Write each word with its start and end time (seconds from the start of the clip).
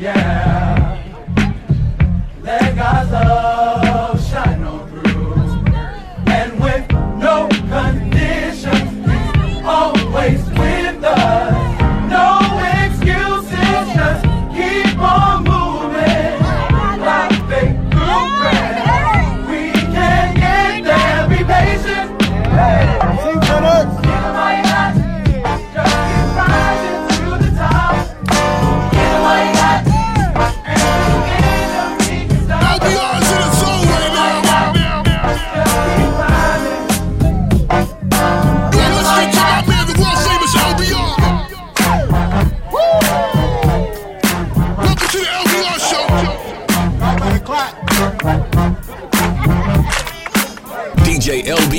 yeah. 0.00 0.69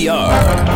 we 0.01 0.07
are. 0.07 0.70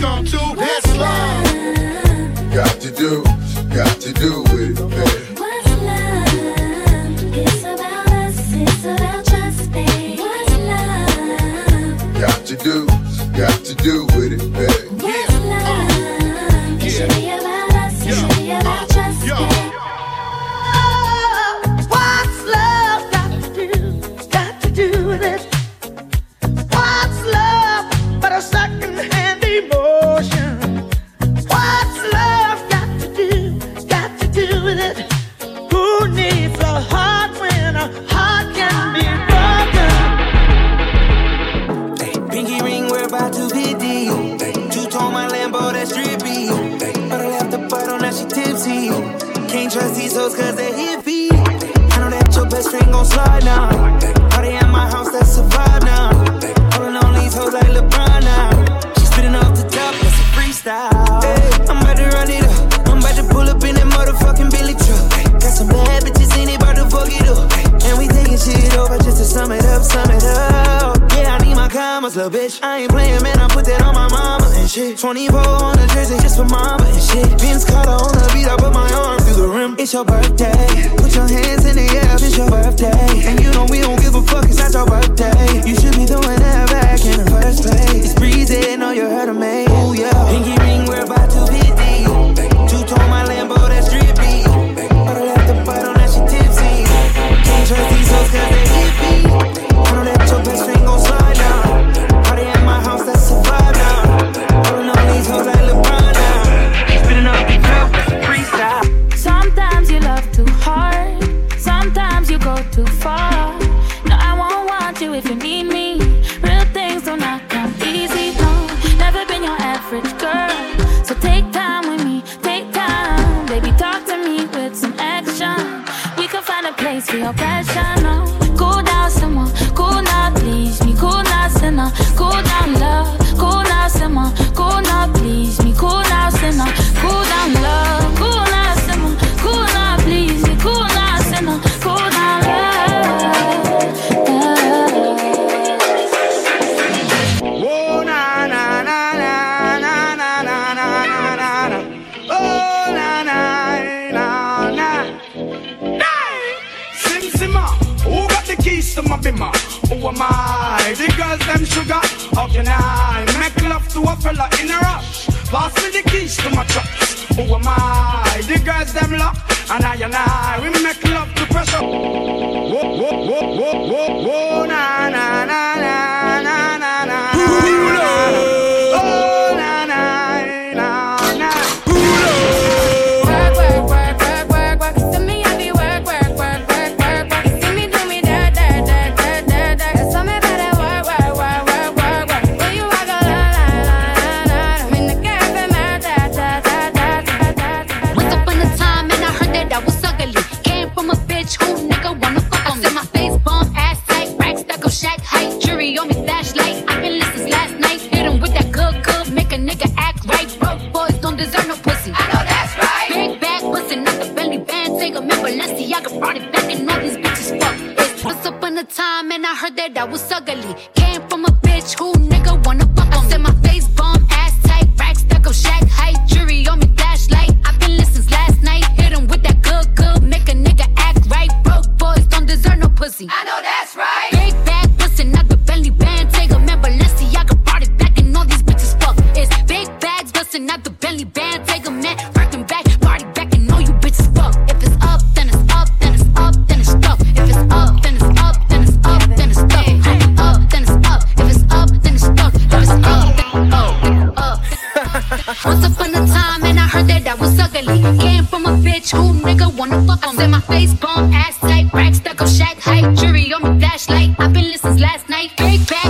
come 0.00 0.24
to 0.24 0.47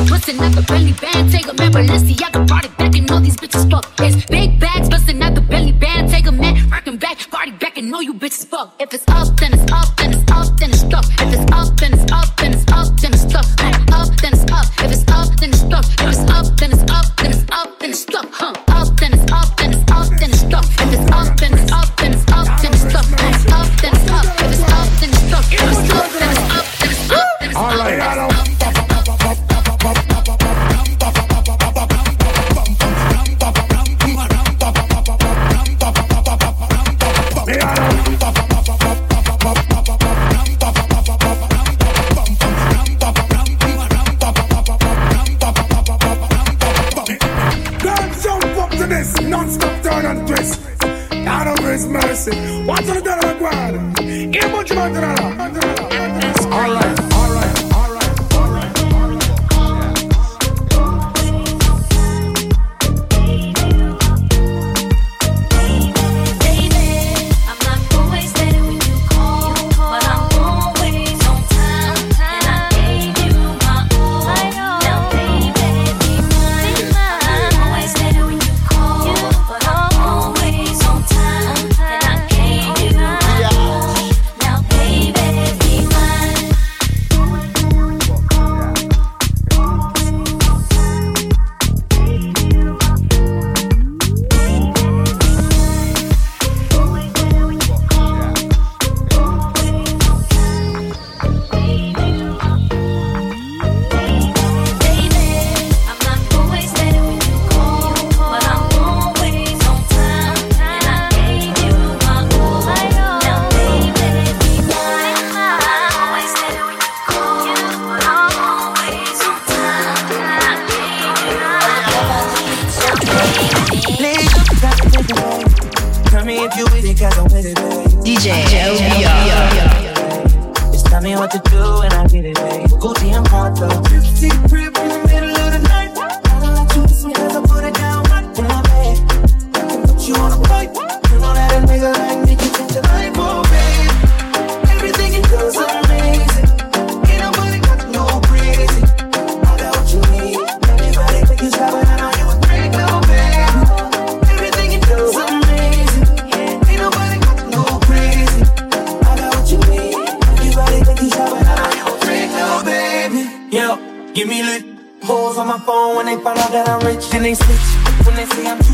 Bustin' 0.07 0.39
out 0.39 0.55
the 0.55 0.63
belly 0.63 0.93
band, 0.93 1.33
take 1.33 1.49
a 1.49 1.55
man, 1.55 1.73
but 1.73 1.85
let's 1.87 2.05
see 2.05 2.17
I 2.25 2.31
can 2.31 2.47
party 2.47 2.69
back 2.79 2.95
and 2.95 3.07
know 3.09 3.19
these 3.19 3.37
bitches 3.37 3.69
fuck. 3.69 3.85
It's 3.99 4.25
big 4.27 4.61
bags, 4.61 4.89
bustin' 4.89 5.21
out 5.21 5.35
the 5.35 5.41
belly 5.41 5.73
band, 5.73 6.11
take 6.11 6.27
a 6.27 6.33
man, 6.33 6.71
rockin' 6.71 6.99
back, 6.99 7.19
party 7.31 7.51
back 7.53 7.77
and 7.77 7.91
know 7.91 8.01
you 8.01 8.15
bitches 8.15 8.47
fuck. 8.47 8.75
If 8.79 8.95
it's 8.95 9.05
up, 9.09 9.37
then 9.41 9.55
it's 9.55 9.73
up. 9.73 9.88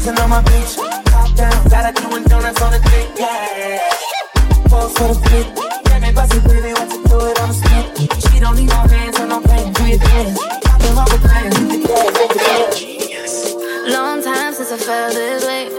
dancing 0.05 0.23
on 0.23 0.31
my 0.31 0.43
beach. 0.43 0.77
Top 1.07 1.35
down, 1.35 1.69
gotta 1.69 1.93
doing 2.01 2.25
donuts 2.25 2.61
on 2.63 2.73
the 2.73 2.79
street. 2.79 3.11
Yeah. 3.17 3.81
Pose 4.69 4.93
for 4.97 5.09
the 5.09 5.15
flip. 5.15 5.47
Let 5.87 6.03
me 6.03 6.13
bust 6.13 6.35
it, 6.35 6.45
baby, 6.45 6.73
Want 6.75 6.91
to 6.91 6.97
do 7.09 7.17
it 7.27 7.41
on 7.41 7.49
the 7.49 7.55
street? 7.55 7.87
She 8.29 8.41
don't 8.41 8.57
need 8.57 8.69
no 8.69 8.81
hands 8.95 9.19
on 9.21 9.29
no 9.29 9.41
pain. 9.41 9.73
Do 9.73 9.87
your 9.87 9.99
dance. 9.99 10.39
Popping 10.65 10.99
off 10.99 11.11
the 11.11 11.19
plans. 11.25 11.57
Long 13.89 14.23
time 14.23 14.53
since 14.53 14.73
I 14.73 14.77
felt 14.77 15.15
this 15.15 15.45
way. 15.47 15.71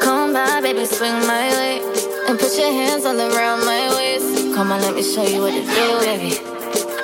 Come 0.00 0.32
by, 0.32 0.60
baby, 0.60 0.86
swing 0.86 1.20
my 1.26 1.48
way. 1.58 1.80
And 2.28 2.38
put 2.38 2.56
your 2.58 2.72
hands 2.72 3.04
all 3.04 3.20
around 3.20 3.64
my 3.64 3.94
waist. 3.96 4.54
Come 4.54 4.72
on, 4.72 4.80
let 4.80 4.94
me 4.94 5.02
show 5.02 5.24
you 5.24 5.42
what 5.42 5.52
to 5.52 5.62
do, 5.62 6.00
baby. 6.00 6.38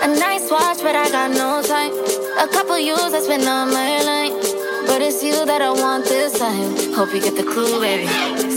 A 0.03 0.09
nice 0.09 0.51
watch, 0.51 0.79
but 0.83 0.97
I 0.97 1.11
got 1.11 1.31
no 1.31 1.63
time. 1.63 1.93
A 2.39 2.49
couple 2.49 2.79
years 2.79 3.13
I 3.13 3.21
spent 3.21 3.47
on 3.47 3.71
my 3.73 4.03
life. 4.03 4.52
But 4.93 5.01
it's 5.01 5.25
you 5.25 5.47
that 5.47 5.63
I 5.63 5.71
want 5.71 6.05
this 6.05 6.39
time. 6.39 6.93
Hope 6.93 7.15
you 7.15 7.23
get 7.23 7.35
the 7.35 7.43
clue, 7.43 7.81
baby. 7.81 8.07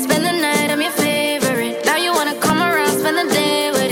Spend 0.03 0.25
the 0.25 0.33
night, 0.33 0.69
I'm 0.69 0.81
your 0.81 0.91
favorite. 0.91 1.85
Now 1.85 1.95
you 1.95 2.11
wanna 2.11 2.37
come 2.41 2.61
around, 2.61 2.99
spend 2.99 3.17
the 3.17 3.33
day 3.33 3.71
with 3.71 3.84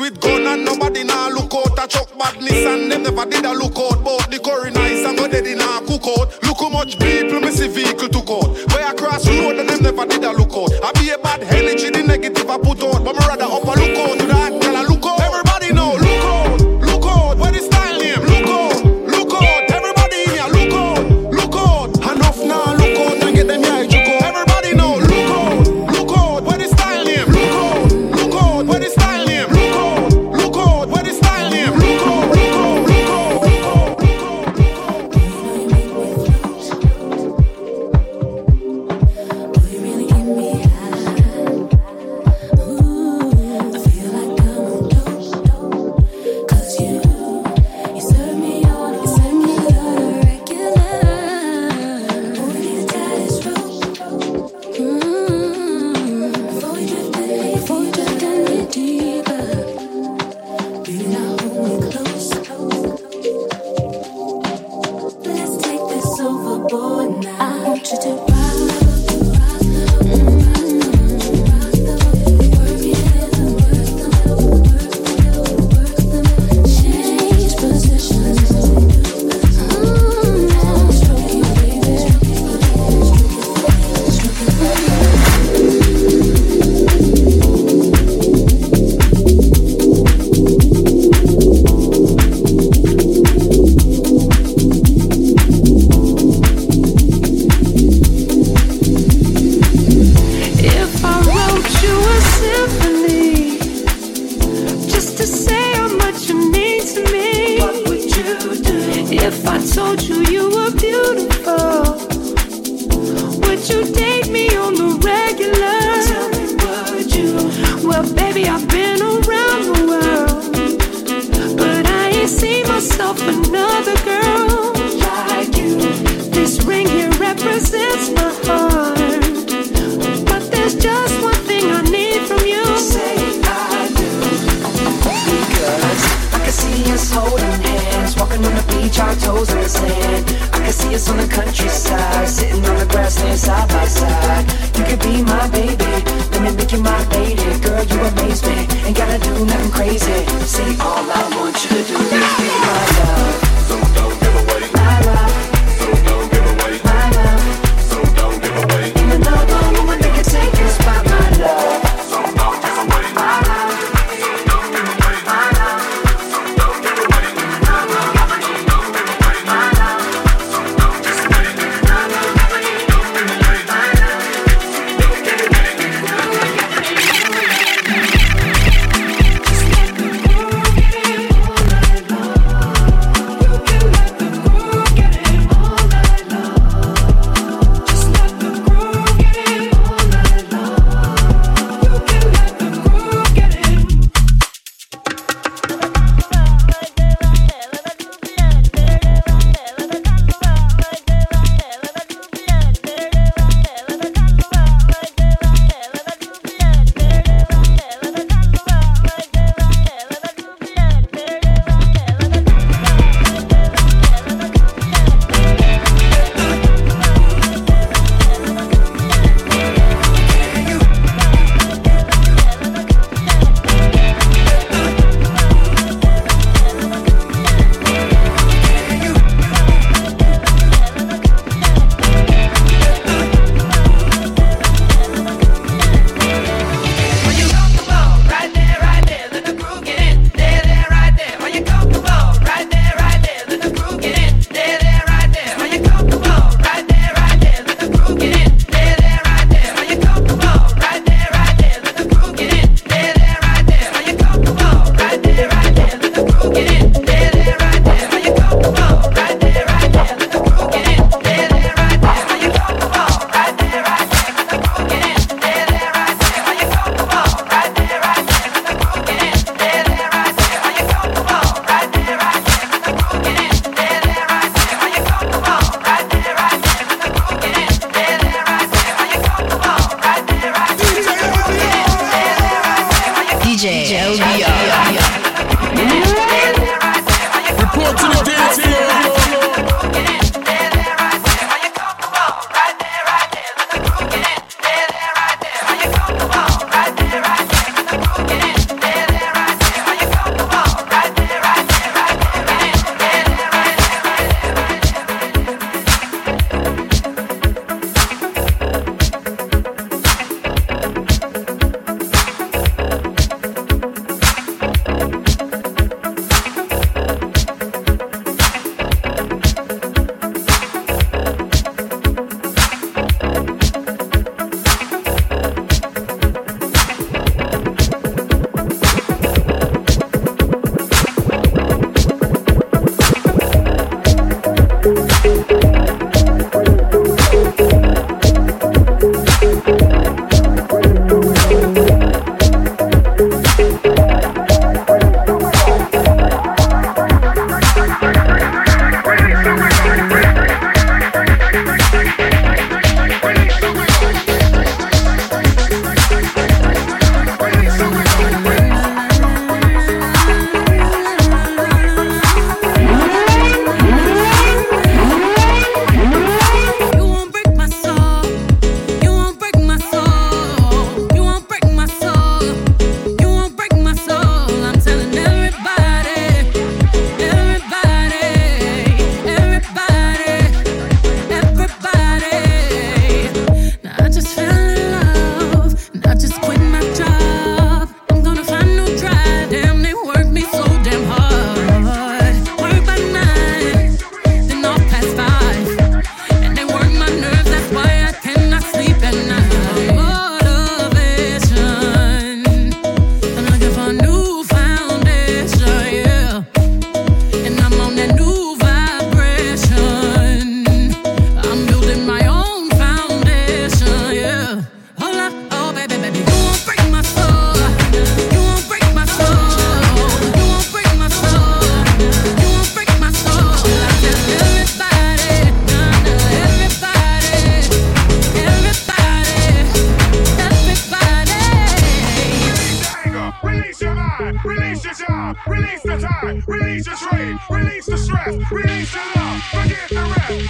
with 0.00 0.18
gun 0.20 0.46
and 0.46 0.64
nobody 0.64 1.04
now 1.04 1.28
look 1.28 1.52
out. 1.54 1.78
I 1.78 1.86
chuck 1.86 2.08
badness 2.18 2.64
and 2.64 2.90
them 2.90 3.02
never 3.02 3.26
did 3.28 3.44
a 3.44 3.52
look 3.52 3.76
out. 3.76 4.02
But 4.02 4.30
the 4.30 4.40
curry 4.40 4.70
nice 4.70 5.04
and 5.04 5.16
go 5.16 5.28
dead 5.28 5.46
in 5.46 5.60
a 5.60 5.84
cook 5.84 6.08
out. 6.16 6.32
Look 6.42 6.58
how 6.58 6.70
much 6.70 6.98
people 6.98 7.40
miss 7.40 7.60
a 7.60 7.68
vehicle 7.68 8.08
to 8.08 8.20
out. 8.24 8.56
Way 8.72 8.82
across 8.82 9.28
road 9.28 9.60
and 9.60 9.68
them 9.68 9.82
never 9.82 10.06
did 10.06 10.24
a 10.24 10.32
look 10.32 10.56
out. 10.56 10.72
I 10.82 10.90
be 10.96 11.10
a 11.10 11.18
bad 11.18 11.44
energy, 11.44 11.90
the 11.90 12.02
negative 12.02 12.48
I 12.48 12.56
put 12.56 12.82
out. 12.82 13.04
But 13.04 13.14
me 13.14 13.22
rather 13.28 13.44
up 13.44 13.68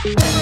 Pulling 0.02 0.39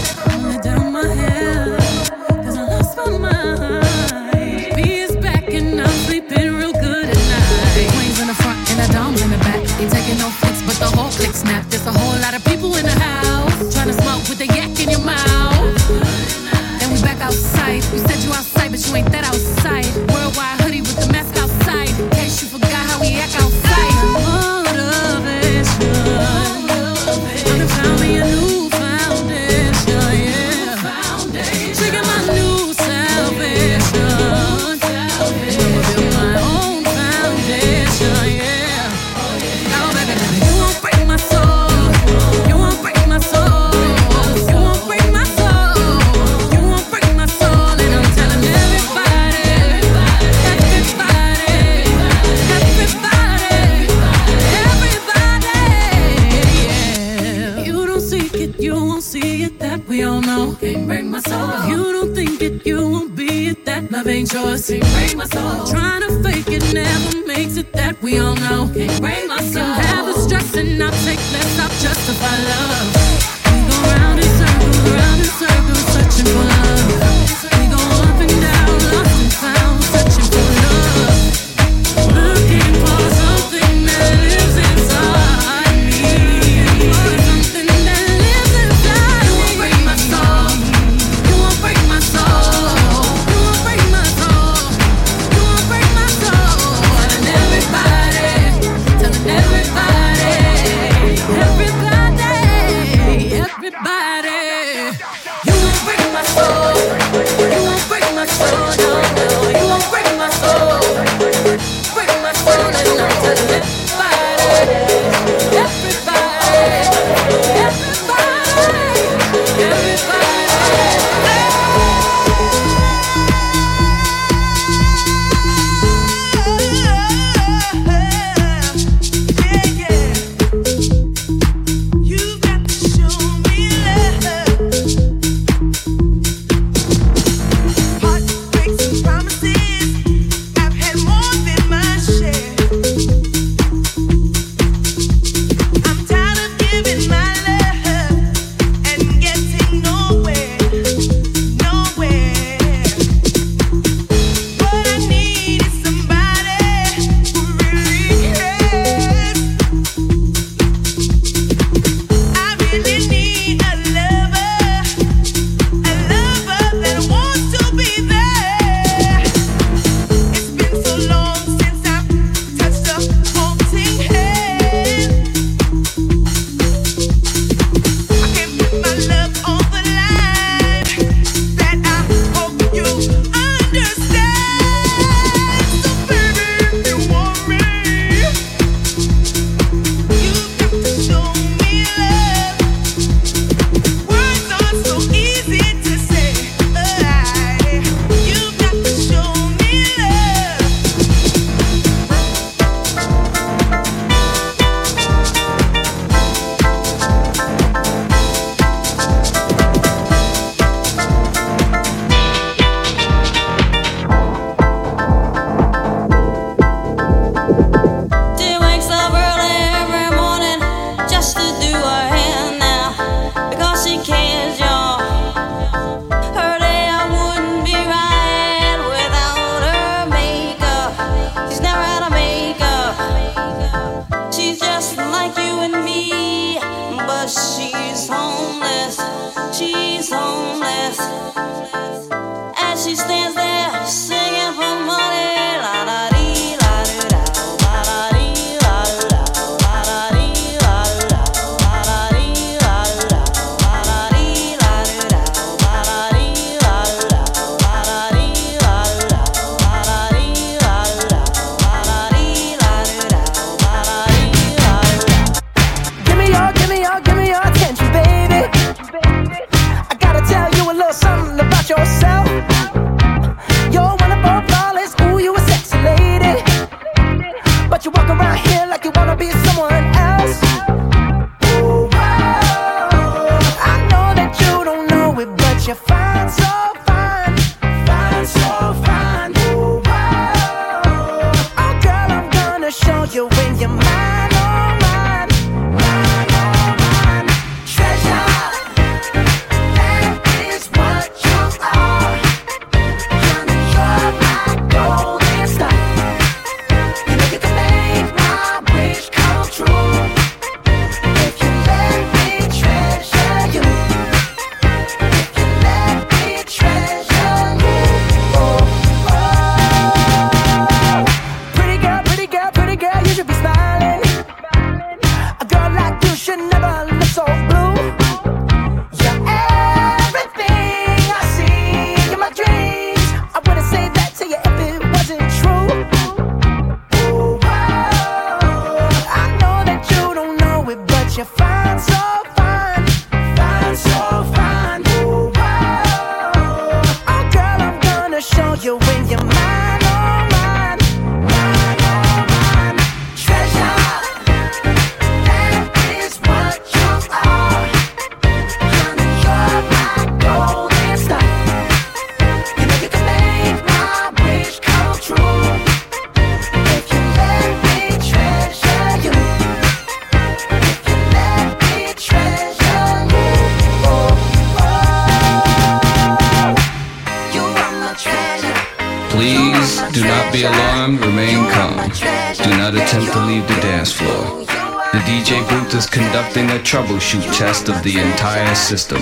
troubleshoot 386.89 387.37
test 387.37 387.69
of 387.69 387.83
the 387.83 387.99
entire 387.99 388.55
system. 388.55 388.99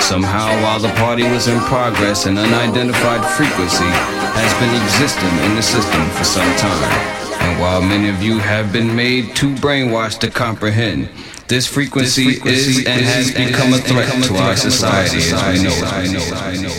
Somehow, 0.00 0.48
while 0.62 0.78
the 0.78 0.92
party 1.00 1.22
was 1.22 1.48
in 1.48 1.58
progress, 1.60 2.26
an 2.26 2.36
unidentified 2.36 3.24
frequency 3.36 3.88
has 4.36 4.52
been 4.60 4.74
existing 4.82 5.44
in 5.48 5.56
the 5.56 5.62
system 5.62 6.02
for 6.10 6.24
some 6.24 6.56
time. 6.56 6.92
And 7.40 7.58
while 7.58 7.80
many 7.80 8.10
of 8.10 8.22
you 8.22 8.38
have 8.38 8.72
been 8.72 8.94
made 8.94 9.34
too 9.34 9.54
brainwashed 9.54 10.18
to 10.20 10.30
comprehend, 10.30 11.08
this 11.48 11.66
frequency, 11.66 12.24
this 12.24 12.34
frequency 12.34 12.70
is, 12.70 12.78
is 12.78 12.86
and 12.86 13.00
has 13.00 13.28
is, 13.30 13.34
become, 13.34 13.72
a, 13.72 13.78
threat 13.78 14.24
to 14.24 14.36
our 14.36 14.56
society, 14.56 15.20
society 15.20 15.66
as 15.66 15.72
we 15.72 16.62
know 16.62 16.68
it. 16.68 16.69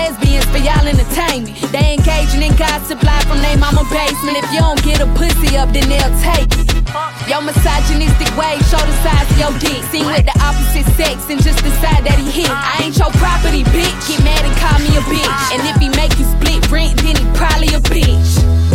lesbians 0.00 0.48
for 0.48 0.60
y'all 0.64 0.86
entertainment. 0.88 1.52
They 1.68 2.00
engaging 2.00 2.42
in 2.42 2.56
gossip 2.56 3.02
live 3.04 3.24
from 3.28 3.40
their 3.44 3.58
mama 3.60 3.84
basement. 3.92 4.40
If 4.40 4.48
you 4.52 4.60
don't 4.64 4.80
get 4.82 5.04
a 5.04 5.08
pussy 5.12 5.56
up, 5.60 5.68
then 5.76 5.84
they'll 5.92 6.16
take 6.24 6.48
it. 6.56 6.68
Your 7.28 7.42
misogynistic 7.44 8.30
ways 8.40 8.64
show 8.72 8.80
the 8.80 8.96
size 9.04 9.28
of 9.28 9.38
your 9.38 9.52
dick. 9.60 9.80
Seen 9.92 10.06
with 10.08 10.24
the 10.24 10.36
opposite 10.40 10.88
sex 10.96 11.28
and 11.28 11.38
just 11.42 11.60
decide 11.62 12.02
that 12.08 12.16
he 12.16 12.28
hit. 12.32 12.50
I 12.50 12.80
ain't 12.82 12.96
your 12.96 13.12
property, 13.20 13.62
bitch. 13.68 13.98
Get 14.08 14.24
mad 14.24 14.42
and 14.42 14.56
call 14.56 14.78
me 14.80 14.90
a 14.96 15.02
bitch. 15.04 15.38
And 15.52 15.60
if 15.68 15.76
he 15.76 15.88
make 15.92 16.16
you 16.18 16.26
split 16.26 16.64
rent, 16.72 16.96
then 17.04 17.14
he 17.20 17.24
probably 17.36 17.70
a 17.76 17.80
bitch. 17.92 18.69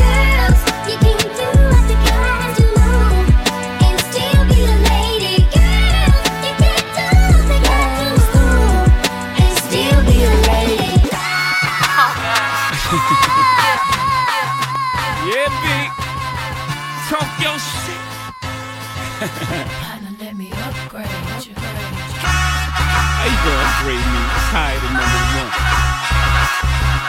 Let 20.19 20.35
me 20.35 20.51
upgrade 20.51 21.09
you. 21.45 21.53
How 21.57 23.25
you 23.25 23.37
gonna 23.41 23.65
upgrade 23.65 24.05
me? 24.13 24.21
Higher 24.53 24.77
than 24.77 24.93
number 24.93 25.21
one. 25.41 25.51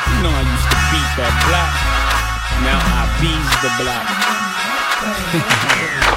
You 0.09 0.17
know 0.25 0.33
I 0.33 0.43
used 0.49 0.69
to 0.73 0.79
beat 0.89 1.11
that 1.21 1.35
block. 1.45 1.73
Now 2.64 2.81
I 2.81 3.05
bees 3.21 3.53
the 3.61 3.69
block. 3.77 4.07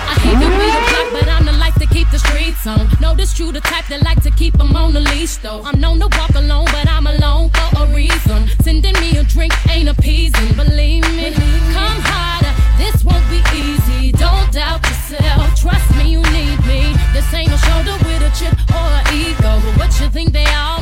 I 0.08 0.16
hate 0.24 0.40
to 0.40 0.48
be 0.48 0.68
the 0.72 0.84
block, 0.88 1.08
but 1.12 1.28
I'm 1.28 1.46
the 1.46 1.52
life 1.60 1.76
to 1.76 1.86
keep 1.86 2.10
the 2.12 2.20
streets 2.20 2.66
on. 2.66 2.88
Know 3.02 3.14
this 3.14 3.34
true, 3.34 3.52
the 3.52 3.60
type 3.60 3.88
that 3.88 4.02
like 4.04 4.24
to 4.24 4.32
keep 4.32 4.58
them 4.58 4.76
on 4.76 4.94
the 4.94 5.02
leash, 5.02 5.36
though. 5.38 5.62
I'm 5.64 5.82
known 5.82 6.00
to 6.00 6.08
walk 6.18 6.34
alone, 6.36 6.66
but 6.72 6.88
I'm 6.88 7.08
alone 7.08 7.50
for 7.50 7.84
a 7.84 7.88
reason. 7.94 8.48
Sending 8.62 8.94
me 9.02 9.18
a 9.18 9.24
drink 9.24 9.54
ain't 9.70 9.90
appeasing, 9.90 10.56
believe 10.56 11.04
me. 11.12 11.34
Come 11.76 12.00
harder, 12.08 12.39
this 12.80 13.04
won't 13.04 13.28
be 13.30 13.42
easy. 13.54 14.12
Don't 14.14 14.52
doubt 14.52 14.82
yourself, 14.88 15.56
trust 15.60 15.88
me, 15.98 16.12
you 16.16 16.22
need 16.32 16.60
me. 16.66 16.96
This 17.14 17.28
ain't 17.34 17.52
a 17.52 17.58
shoulder 17.68 17.96
with 18.08 18.24
a 18.24 18.32
chip 18.40 18.56
or 18.72 18.88
an 19.00 19.06
ego. 19.14 19.52
But 19.64 19.74
what 19.78 19.92
you 20.00 20.08
think 20.10 20.32
they 20.32 20.48
all 20.56 20.82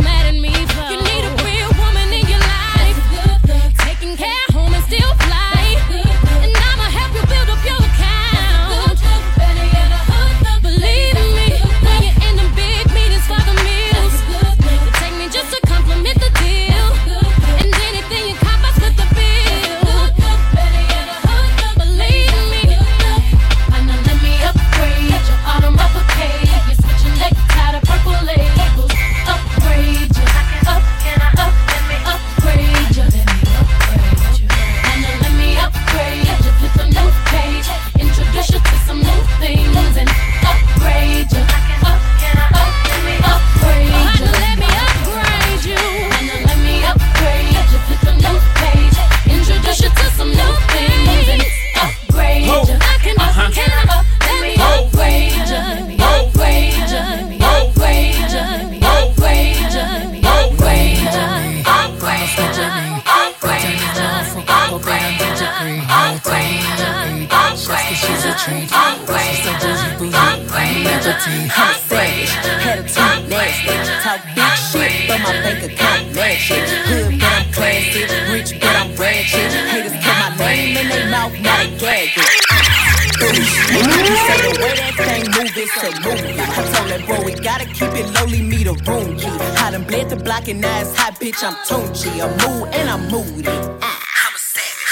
block 90.27 90.47
and 90.49 90.59
now 90.59 90.81
it's 90.81 90.93
hot, 90.93 91.13
bitch, 91.21 91.41
I'm 91.41 91.55
Tunchi. 91.63 92.11
I'm 92.19 92.31
mood 92.43 92.67
and 92.75 92.89
I'm 92.89 93.07
moody. 93.07 93.47
Ah, 93.81 94.03
I'm 94.23 94.35
a 94.35 94.41
savage. 94.51 94.91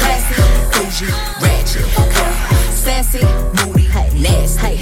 Classy, 0.00 0.34
bougie, 0.72 1.12
ratchet. 1.42 1.84
Sassy, 2.72 3.20
moody, 3.58 3.86
nasty. 4.22 4.80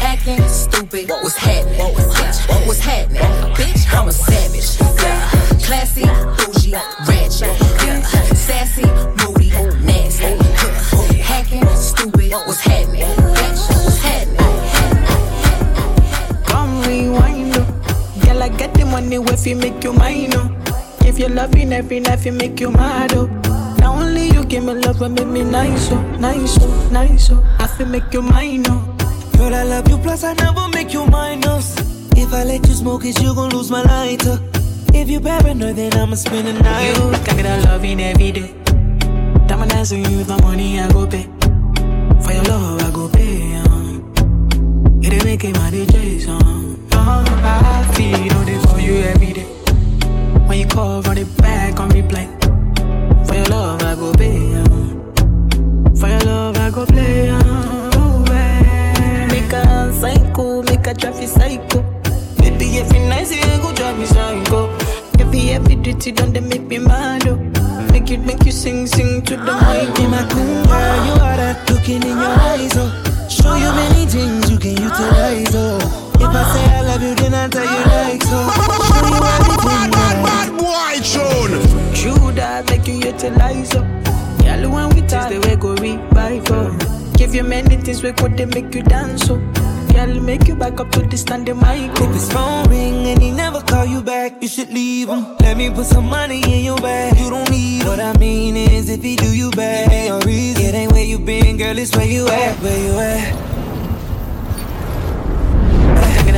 Acting 0.00 0.48
stupid, 0.48 1.10
what's 1.10 1.36
happening? 1.36 1.78
Bitch, 1.78 2.66
what's 2.66 2.80
happening? 2.80 3.23
Every 21.74 22.00
night, 22.00 22.24
you 22.24 22.32
make 22.32 22.60
you 22.60 22.70
mad, 22.70 23.12
oh. 23.14 23.26
Now 23.78 23.94
only 23.96 24.28
you 24.28 24.44
give 24.44 24.64
me 24.64 24.74
love 24.74 25.02
and 25.02 25.14
make 25.14 25.26
me 25.26 25.42
nice, 25.42 25.90
oh, 25.90 26.00
nice, 26.18 26.56
oh, 26.60 26.88
nice, 26.92 27.30
oh. 27.30 27.44
I 27.58 27.66
feel 27.66 27.86
make 27.86 28.12
you 28.12 28.22
mine, 28.22 28.62
oh. 28.68 28.96
Girl, 29.36 29.54
I 29.54 29.64
love 29.64 29.88
you, 29.88 29.98
plus 29.98 30.22
I 30.22 30.34
never 30.34 30.68
make 30.68 30.92
you 30.92 31.04
minus. 31.06 31.76
If 32.16 32.32
I 32.32 32.44
let 32.44 32.66
you 32.68 32.74
smoke 32.74 33.04
it, 33.04 33.20
you 33.20 33.34
gon' 33.34 33.50
lose 33.50 33.70
my 33.70 33.82
lighter. 33.82 34.38
If 34.94 35.10
you 35.10 35.20
paranoid, 35.20 35.74
then 35.76 35.92
I'ma 35.94 36.14
spend 36.14 36.46
the 36.46 36.52
night. 36.62 36.96
You 36.96 37.10
got 37.26 37.36
me 37.36 37.42
that 37.42 37.64
loving 37.64 38.00
every 38.00 38.30
day. 38.30 38.54
Diamond 39.48 39.70
dance 39.72 39.90
with 39.90 40.08
you, 40.08 40.22
the 40.22 40.38
money 40.42 40.78
I 40.78 40.90
go 40.92 41.06
pay. 41.06 41.24
For 42.24 42.32
your 42.32 42.44
love, 42.44 42.80
I 42.82 42.90
go 42.92 43.08
pay. 43.08 43.56
Um. 43.56 44.14
It 45.02 45.12
ain't 45.12 45.24
making 45.24 45.52
my 45.54 45.70
DJs 45.72 46.28
on. 46.28 46.42
Um. 46.92 47.24
I 47.42 47.92
feel 47.96 48.38
all 48.38 48.44
day 48.44 48.58
for 48.68 48.78
you 48.78 48.94
every 49.02 49.32
day. 49.32 49.63
Call, 50.74 51.02
run 51.02 51.18
it 51.18 51.36
back 51.36 51.78
on 51.78 51.88
replay. 51.90 52.26
For 53.28 53.34
your 53.36 53.44
love, 53.46 53.80
I 53.82 53.94
go 53.94 54.12
pay. 54.12 54.50
For 56.00 56.08
your 56.08 56.20
love, 56.20 56.56
I 56.56 56.70
go 56.70 56.84
play. 56.84 57.28
Um. 57.30 58.24
Make 59.28 59.52
a 59.52 59.92
psycho, 59.92 60.62
make 60.62 60.84
a 60.88 60.94
traffic 60.94 61.28
psycho. 61.28 61.80
Baby, 62.38 62.78
every 62.78 62.98
night 63.06 63.30
you 63.30 63.62
go 63.62 63.72
drive 63.72 63.98
me 64.00 64.06
psycho. 64.06 64.68
Every 65.20 65.50
every 65.50 65.76
duty 65.76 66.10
done 66.10 66.32
they 66.32 66.40
make 66.40 66.62
me 66.62 66.78
mad. 66.78 67.28
Oh. 67.28 67.36
Make 67.92 68.10
it 68.10 68.18
make 68.26 68.44
you 68.44 68.50
sing, 68.50 68.88
sing 68.88 69.22
to 69.22 69.36
the 69.36 69.52
mic. 69.54 69.94
Be 69.94 70.08
my 70.08 70.24
queen, 70.32 70.64
girl, 70.66 71.06
you 71.06 71.12
are 71.22 71.36
that 71.36 71.70
looking 71.70 72.02
in 72.02 72.18
your 72.18 72.36
eyes, 72.50 72.72
oh. 72.74 72.90
Show 73.30 73.54
you 73.54 73.70
many 73.70 74.06
things 74.06 74.50
you 74.50 74.58
can 74.58 74.72
utilize, 74.82 75.54
oh. 75.54 76.03
If 76.24 76.30
I 76.30 76.42
say 76.54 76.64
I 76.74 76.80
love 76.82 77.02
you, 77.02 77.14
then 77.14 77.34
I 77.34 77.48
tell 77.48 77.64
you 77.64 77.84
like 77.92 78.22
so. 78.22 78.38
Show 78.88 79.06
you 79.12 79.20
everything 79.36 79.90
that 79.92 80.16
I 80.24 80.50
boy 80.56 80.94
tune. 81.12 81.54
True 81.94 82.32
that 82.32 82.70
make 82.70 82.86
you 82.88 82.94
utilize 82.94 83.74
up. 83.74 83.86
Girl, 84.42 84.70
when 84.70 84.88
we 84.94 85.00
taste 85.02 85.28
the 85.28 85.38
way 85.44 85.56
go 85.56 85.74
revive 85.74 86.50
up. 86.50 87.16
Give 87.16 87.34
you 87.34 87.44
many 87.44 87.76
things 87.76 88.02
we 88.02 88.12
could 88.12 88.36
they 88.36 88.46
make 88.46 88.74
you 88.74 88.82
dance 88.82 89.28
up. 89.30 89.40
Girl, 89.92 90.20
make 90.20 90.48
you 90.48 90.56
back 90.56 90.80
up 90.80 90.90
to 90.92 91.02
the 91.02 91.16
standing 91.16 91.58
mic. 91.58 91.92
If 92.00 92.12
his 92.12 92.32
phone 92.32 92.68
ring 92.68 93.06
and 93.06 93.22
he 93.22 93.30
never 93.30 93.60
call 93.60 93.84
you 93.84 94.02
back, 94.02 94.42
you 94.42 94.48
should 94.48 94.70
leave 94.70 95.08
him. 95.08 95.36
Let 95.38 95.56
me 95.56 95.70
put 95.70 95.86
some 95.86 96.08
money 96.08 96.42
in 96.42 96.64
your 96.64 96.78
bag. 96.78 97.16
You 97.18 97.30
don't 97.30 97.48
need 97.50 97.82
him. 97.82 97.86
What 97.88 98.00
I 98.00 98.16
mean 98.18 98.56
is, 98.56 98.88
if 98.88 99.02
he 99.02 99.14
do 99.14 99.32
you 99.32 99.50
bad, 99.52 99.92
it 99.92 100.10
ain't 100.10 100.24
reason. 100.24 100.64
It 100.64 100.74
ain't 100.74 100.92
where 100.92 101.04
you 101.04 101.18
been, 101.18 101.56
girl, 101.58 101.78
it's 101.78 101.94
where 101.94 102.06
you 102.06 102.26
at, 102.26 102.56
where 102.60 102.80
you 102.84 102.98
at. 102.98 103.53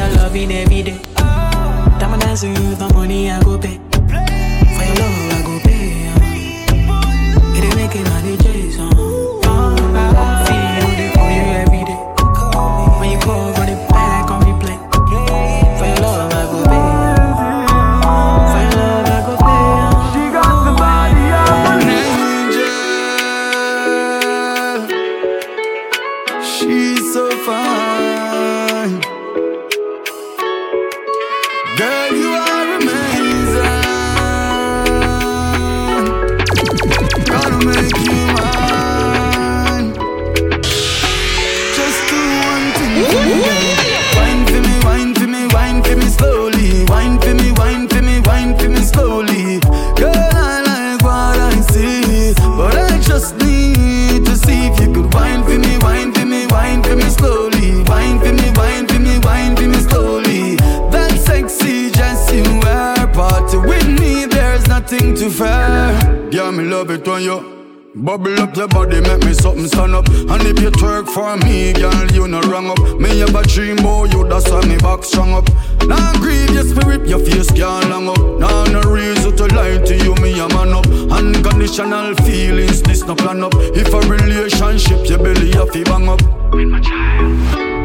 That 0.06 0.22
loving 0.22 0.52
every 0.52 0.82
day. 0.82 1.00
Diamond 1.98 2.22
dance 2.22 2.42
with 2.44 2.56
you, 2.56 2.76
the 2.76 2.88
money 2.94 3.28
I 3.28 3.42
go 3.42 3.58
pay. 3.58 3.80
For 3.90 4.84
your 4.86 4.94
love, 5.02 5.32
I 5.34 5.42
go 5.44 5.58
pay. 5.66 6.06
Um. 6.06 7.56
It 7.56 7.64
ain't 7.64 7.74
making 7.74 8.04
my 8.04 8.20
DJs 8.22 8.78
it 66.96 67.06
when 67.06 67.22
you 67.22 67.56
Bubble 67.96 68.38
up 68.40 68.54
your 68.54 68.68
body, 68.68 69.00
make 69.00 69.24
me 69.24 69.32
something 69.32 69.66
stand 69.68 69.94
up. 69.94 70.06
And 70.06 70.42
if 70.42 70.60
you 70.60 70.70
twerk 70.70 71.08
for 71.08 71.34
me, 71.38 71.72
girl, 71.72 72.06
you 72.12 72.28
no 72.28 72.42
wrong 72.42 72.68
up. 72.68 73.00
Me 73.00 73.20
have 73.20 73.34
a 73.34 73.42
dream, 73.42 73.76
boy, 73.76 74.04
you 74.12 74.28
that's 74.28 74.50
why 74.50 74.60
me 74.66 74.76
back 74.76 75.02
strong 75.02 75.32
up. 75.32 75.48
Now 75.86 76.12
grieve 76.20 76.50
your 76.50 76.64
spirit, 76.64 77.08
your 77.08 77.20
face 77.20 77.50
can't 77.52 77.88
long 77.88 78.08
up. 78.10 78.20
Now 78.38 78.64
no 78.66 78.82
reason 78.82 79.34
to 79.36 79.46
lie 79.46 79.78
to 79.78 79.96
you, 79.96 80.14
me 80.16 80.38
a 80.38 80.46
man 80.48 80.74
up. 80.74 80.86
Unconditional 81.10 82.14
feelings, 82.16 82.82
this 82.82 83.02
no 83.06 83.14
plan 83.16 83.42
up. 83.42 83.54
If 83.54 83.94
a 83.94 84.00
relationship, 84.00 85.08
your 85.08 85.18
belly 85.18 85.52
a 85.52 85.64
fi 85.64 85.82
bang 85.84 86.10
up. 86.10 86.20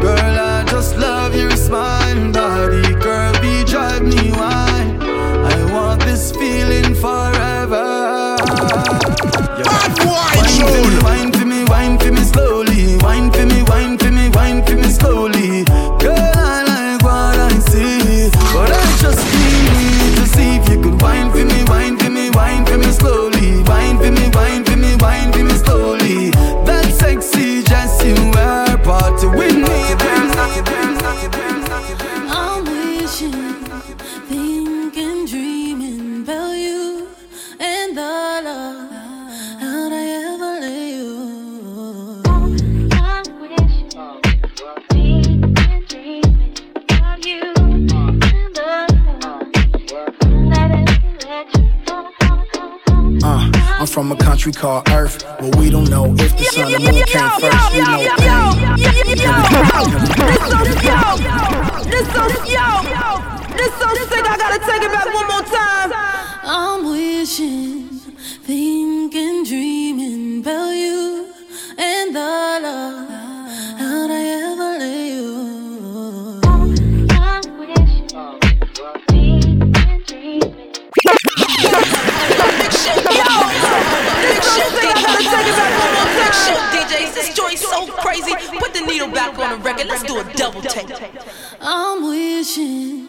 Girl, 0.01 0.39
I 0.43 0.65
just 0.67 0.97
love 0.97 1.33
your 1.33 1.55
smile, 1.55 2.33
body, 2.33 2.81
curvy, 2.99 3.65
drive 3.65 4.03
me 4.03 4.31
wild. 4.33 5.03
I 5.03 5.71
want 5.73 6.01
this 6.01 6.33
feeling 6.33 6.93
forever. 6.95 7.40
Bad 9.63 9.95
boy, 9.97 11.03
wine 11.03 11.31
for 11.31 11.45
me, 11.45 11.63
wine 11.65 11.97
for 11.99 12.11
me 12.11 12.23
slowly. 12.23 12.97
Wine 12.97 13.31
for 13.31 13.45
me, 13.45 13.63
wine 13.63 13.97
for 13.97 14.11
me, 14.11 14.29
wine 14.29 14.63
for 14.65 14.75
me 14.75 14.80
from 54.41 54.49
a 54.49 54.53
country 54.53 54.53
called 54.53 54.89
Earth, 54.89 55.23
where 55.39 55.51
we 55.57 55.69
don't 55.69 55.89
know 55.89 56.13
if 56.17 56.37
the 56.37 56.43
sun 56.45 56.73
and 56.73 56.83
moon 56.83 57.03
came 57.05 57.29
first. 57.39 57.73
We 57.73 57.79
know 57.79 58.01
This 61.85 62.07
so 62.13 62.23
yo, 62.49 62.67
this 63.55 63.73
so 63.77 63.87
sick. 64.09 64.25
I 64.25 64.37
gotta 64.37 64.59
take 64.65 64.81
it 64.81 64.91
back 64.91 65.13
one 65.13 65.27
more 65.27 65.45
time. 65.45 65.91
I'm 66.43 66.85
wishing, 66.91 67.87
thinking, 68.43 69.43
dreaming 69.43 70.41
about 70.41 70.71
you 70.71 71.10
Let's 89.87 90.03
do 90.03 90.19
a 90.19 90.23
double 90.33 90.61
take. 90.61 90.89
I'm 91.59 92.07
wishing, 92.07 93.00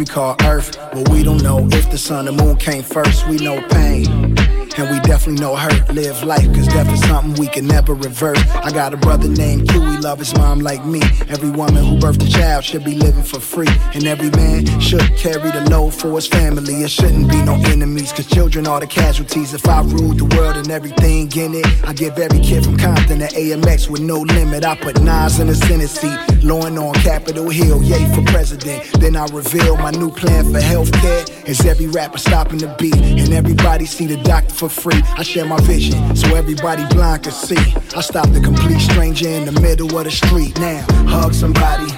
a 0.00 0.04
country 0.04 0.46
Earth, 0.46 0.76
But 0.92 1.08
we 1.10 1.22
don't 1.22 1.42
know 1.42 1.66
if 1.72 1.90
the 1.90 1.98
sun 1.98 2.28
and 2.28 2.36
moon 2.36 2.56
came 2.56 2.82
first. 2.82 3.26
We 3.28 3.36
know 3.38 3.60
pain. 3.68 4.36
And 4.78 4.88
we 4.90 5.00
definitely 5.00 5.40
know 5.40 5.56
hurt. 5.56 5.92
Live 5.92 6.22
life, 6.22 6.46
cause 6.54 6.68
death 6.68 6.92
is 6.92 7.00
something 7.08 7.34
we 7.34 7.48
can 7.48 7.66
never 7.66 7.94
reverse. 7.94 8.38
I 8.54 8.70
got 8.70 8.94
a 8.94 8.96
brother 8.96 9.26
named 9.26 9.68
Q, 9.68 9.80
he 9.90 9.96
love 9.96 10.20
his 10.20 10.32
mom 10.36 10.60
like 10.60 10.84
me. 10.84 11.00
Every 11.28 11.50
woman 11.50 11.84
who 11.84 11.98
birthed 11.98 12.24
a 12.24 12.30
child 12.30 12.62
should 12.62 12.84
be 12.84 12.94
living 12.94 13.24
for 13.24 13.40
free. 13.40 13.66
And 13.94 14.06
every 14.06 14.30
man 14.30 14.66
should 14.78 15.16
carry 15.16 15.50
the 15.50 15.66
load 15.68 15.94
for 15.94 16.12
his 16.14 16.28
family. 16.28 16.74
It 16.74 16.90
shouldn't 16.90 17.28
be 17.28 17.42
no 17.42 17.54
enemies, 17.54 18.12
cause 18.12 18.26
children 18.26 18.68
are 18.68 18.78
the 18.78 18.86
casualties. 18.86 19.52
If 19.52 19.68
I 19.68 19.82
ruled 19.82 20.20
the 20.20 20.26
world 20.36 20.56
and 20.56 20.70
everything 20.70 21.32
in 21.32 21.54
it, 21.54 21.66
I 21.84 21.92
give 21.92 22.16
every 22.16 22.38
kid 22.38 22.64
from 22.64 22.76
Compton 22.76 23.18
to 23.18 23.26
AMX 23.26 23.90
with 23.90 24.02
no 24.02 24.20
limit. 24.20 24.64
I 24.64 24.76
put 24.76 25.02
Nas 25.02 25.40
in 25.40 25.48
the 25.48 25.56
Senate 25.56 25.88
seat, 25.88 26.18
Lauryn 26.46 26.80
on 26.80 26.94
Capitol 27.02 27.50
Hill, 27.50 27.82
yay 27.82 28.06
for 28.14 28.22
president. 28.30 28.84
Then 29.00 29.16
I 29.16 29.26
reveal 29.26 29.76
my 29.76 29.87
new 29.92 30.10
plan 30.10 30.44
for 30.52 30.60
healthcare. 30.60 31.24
Is 31.48 31.64
every 31.64 31.86
rapper 31.86 32.18
stopping 32.18 32.58
the 32.58 32.74
beat, 32.78 32.96
and 32.96 33.32
everybody 33.32 33.86
see 33.86 34.06
the 34.06 34.16
doctor 34.22 34.54
for 34.54 34.68
free. 34.68 35.02
I 35.16 35.22
share 35.22 35.46
my 35.46 35.60
vision, 35.62 36.14
so 36.16 36.34
everybody 36.34 36.84
blind 36.94 37.22
can 37.24 37.32
see. 37.32 37.56
I 37.96 38.00
stop 38.00 38.28
the 38.30 38.40
complete 38.40 38.80
stranger 38.80 39.28
in 39.28 39.44
the 39.46 39.60
middle 39.60 39.96
of 39.96 40.04
the 40.04 40.10
street. 40.10 40.58
Now, 40.58 40.84
hug 41.06 41.32
somebody, 41.34 41.92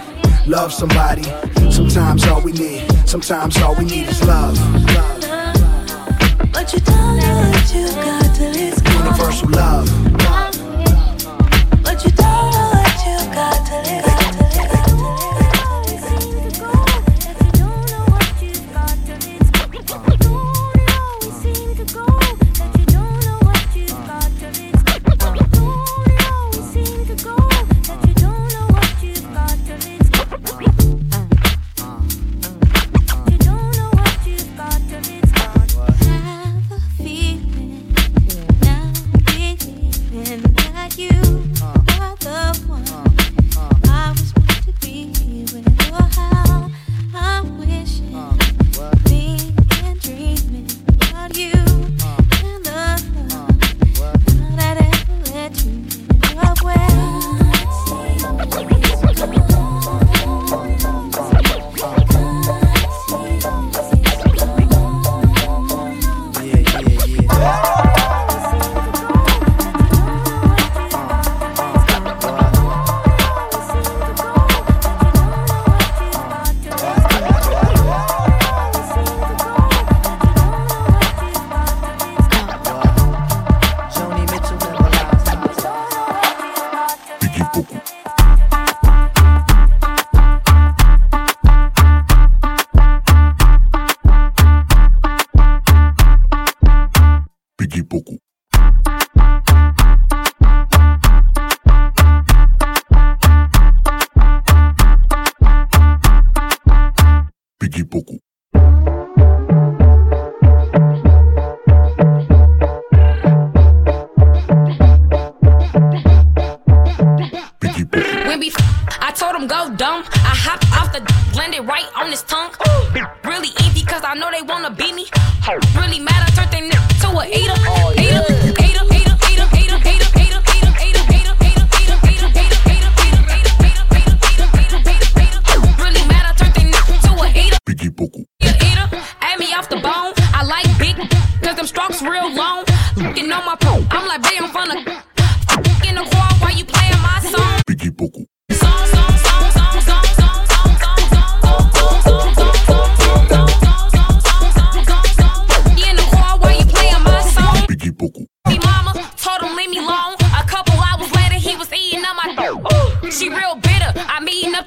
love 0.47 0.73
somebody. 0.73 1.25
Sometimes 1.71 2.27
all 2.27 2.43
we 2.43 2.53
need, 2.53 2.87
sometimes 3.09 3.57
all 3.63 3.75
we 3.77 3.85
need 3.85 4.09
is 4.09 4.23
love. 4.25 4.57
But 6.53 6.73
you 6.73 6.81
don't 6.81 7.17
know 7.17 7.51
what 7.51 7.75
you 7.75 7.87
got 7.95 8.35
till 8.37 8.55
it's 8.55 8.83
gone. 8.83 9.05
Universal 9.07 9.49
love. 9.51 10.10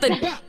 nothing. 0.09 0.42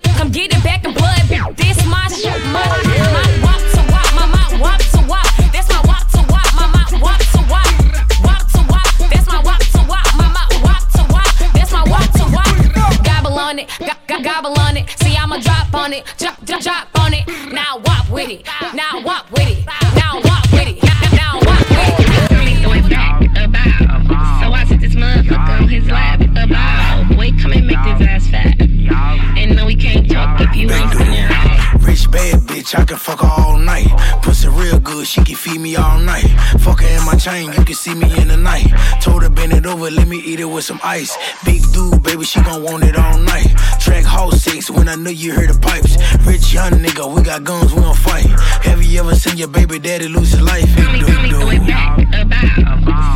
Chain, 37.24 37.50
you 37.54 37.64
can 37.64 37.74
see 37.74 37.94
me 37.94 38.04
in 38.20 38.28
the 38.28 38.36
night. 38.36 38.66
Told 39.00 39.22
her 39.22 39.30
bend 39.30 39.54
it 39.54 39.64
over, 39.64 39.90
let 39.90 40.06
me 40.06 40.18
eat 40.18 40.40
it 40.40 40.44
with 40.44 40.64
some 40.64 40.78
ice. 40.84 41.16
Big 41.42 41.62
dude, 41.72 42.02
baby, 42.02 42.22
she 42.22 42.42
gon' 42.42 42.62
want 42.62 42.84
it 42.84 42.96
all 42.96 43.16
night. 43.18 43.48
Track 43.80 44.04
house 44.04 44.42
six 44.42 44.70
when 44.70 44.88
I 44.90 44.94
knew 44.96 45.10
you 45.10 45.32
heard 45.32 45.48
the 45.48 45.58
pipes. 45.58 45.96
Rich 46.26 46.52
young 46.52 46.72
nigga, 46.72 47.04
we 47.14 47.22
got 47.22 47.42
guns, 47.42 47.72
we 47.72 47.80
don't 47.80 47.96
fight. 47.96 48.26
Have 48.66 48.82
you 48.82 49.00
ever 49.00 49.14
seen 49.14 49.38
your 49.38 49.48
baby 49.48 49.78
daddy 49.78 50.06
lose 50.08 50.32
his 50.32 50.42
life? 50.42 50.68
Big 50.76 51.00
dude, 51.00 51.30
dude. 51.30 51.66